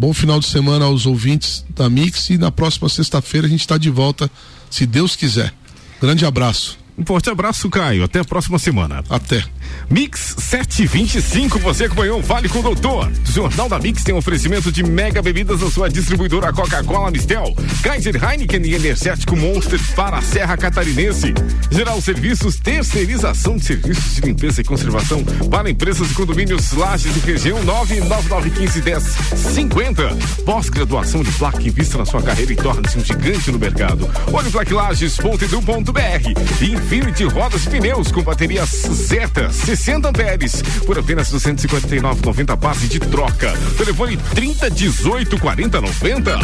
Bom 0.03 0.13
final 0.13 0.41
de 0.41 0.47
semana 0.47 0.85
aos 0.87 1.07
ouvintes 1.07 1.65
da 1.77 1.89
Mix 1.89 2.29
e 2.29 2.37
na 2.37 2.51
próxima 2.51 2.89
sexta-feira 2.89 3.47
a 3.47 3.51
gente 3.51 3.61
está 3.61 3.79
de 3.79 3.89
volta, 3.89 4.29
se 4.69 4.85
Deus 4.85 5.15
quiser. 5.15 5.55
Grande 6.01 6.27
abraço. 6.27 6.82
Um 6.97 7.05
forte 7.07 7.31
abraço, 7.31 7.71
Caio. 7.71 8.05
Até 8.05 8.21
a 8.21 8.25
próxima 8.25 8.59
semana. 8.59 9.03
Até. 9.09 9.43
Mix 9.89 10.35
725, 10.39 11.59
você 11.59 11.85
acompanhou 11.85 12.19
o 12.19 12.23
Vale 12.23 12.49
com 12.49 12.61
o 12.61 12.63
Doutor. 12.63 13.11
O 13.11 13.33
Jornal 13.33 13.69
da 13.69 13.79
Mix 13.79 14.05
tem 14.05 14.15
um 14.15 14.19
oferecimento 14.19 14.71
de 14.71 14.83
mega 14.83 15.23
bebidas 15.23 15.61
na 15.61 15.71
sua 15.71 15.89
distribuidora 15.89 16.53
Coca-Cola 16.53 17.11
Mistel, 17.11 17.55
Kaiser 17.83 18.23
Heineken 18.23 18.63
e 18.63 18.75
Energético 18.75 19.37
Monster 19.37 19.81
para 19.95 20.19
a 20.19 20.23
Serra 20.23 20.57
Catarinense. 20.57 21.35
Geral 21.71 22.01
Serviços, 22.01 22.57
terceirização 22.57 23.57
de 23.57 23.65
serviços 23.65 24.15
de 24.15 24.21
limpeza 24.23 24.61
e 24.61 24.65
conservação 24.65 25.25
para 25.51 25.71
empresas 25.71 26.11
e 26.11 26.15
condomínios 26.15 26.73
Lages 26.73 27.17
e 27.17 27.21
região 27.21 27.59
999151050. 27.65 30.45
Pós-graduação 30.45 31.23
de 31.23 31.31
placa 31.33 31.63
invista 31.63 31.99
na 31.99 32.05
sua 32.05 32.23
carreira 32.23 32.53
e 32.53 32.57
torne-se 32.57 32.99
um 32.99 33.05
gigante 33.05 33.51
no 33.51 33.59
mercado. 33.59 34.09
Olhe 34.33 34.51
plaquilages.edu.br. 34.51 36.82
Infinity 36.83 37.25
Rodas 37.25 37.65
e 37.65 37.71
Pneus 37.71 38.11
com 38.11 38.23
baterias 38.23 38.69
Zeta 38.91 39.51
60 39.51 40.09
amperes 40.09 40.63
por 40.85 40.99
apenas 40.99 41.33
259,90 41.33 42.57
base 42.57 42.89
de 42.89 42.99
troca. 42.99 43.55
Telefone 43.79 44.17
30 44.35 44.71
18 44.71 45.39
40 45.39 45.81
90. 45.81 46.39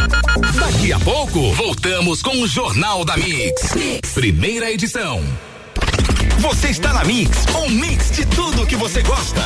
Daqui 0.55 0.93
a 0.93 0.99
pouco 1.01 1.53
voltamos 1.53 2.23
com 2.23 2.41
o 2.41 2.47
Jornal 2.47 3.05
da 3.05 3.17
mix. 3.17 3.75
mix. 3.75 4.13
Primeira 4.13 4.71
edição. 4.71 5.23
Você 6.39 6.69
está 6.69 6.93
na 6.93 7.05
Mix, 7.05 7.47
um 7.57 7.69
mix 7.69 8.13
de 8.13 8.25
tudo 8.25 8.65
que 8.65 8.77
você 8.77 9.03
gosta. 9.03 9.43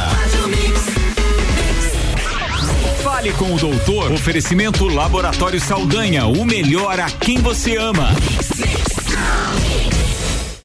Fale 3.02 3.32
com 3.32 3.54
o 3.54 3.58
doutor. 3.58 4.12
Oferecimento 4.12 4.86
Laboratório 4.86 5.60
Saldanha, 5.60 6.26
o 6.26 6.44
melhor 6.44 7.00
a 7.00 7.10
quem 7.10 7.38
você 7.38 7.76
ama. 7.76 8.12
Mix, 8.12 8.50
mix. 8.58 9.01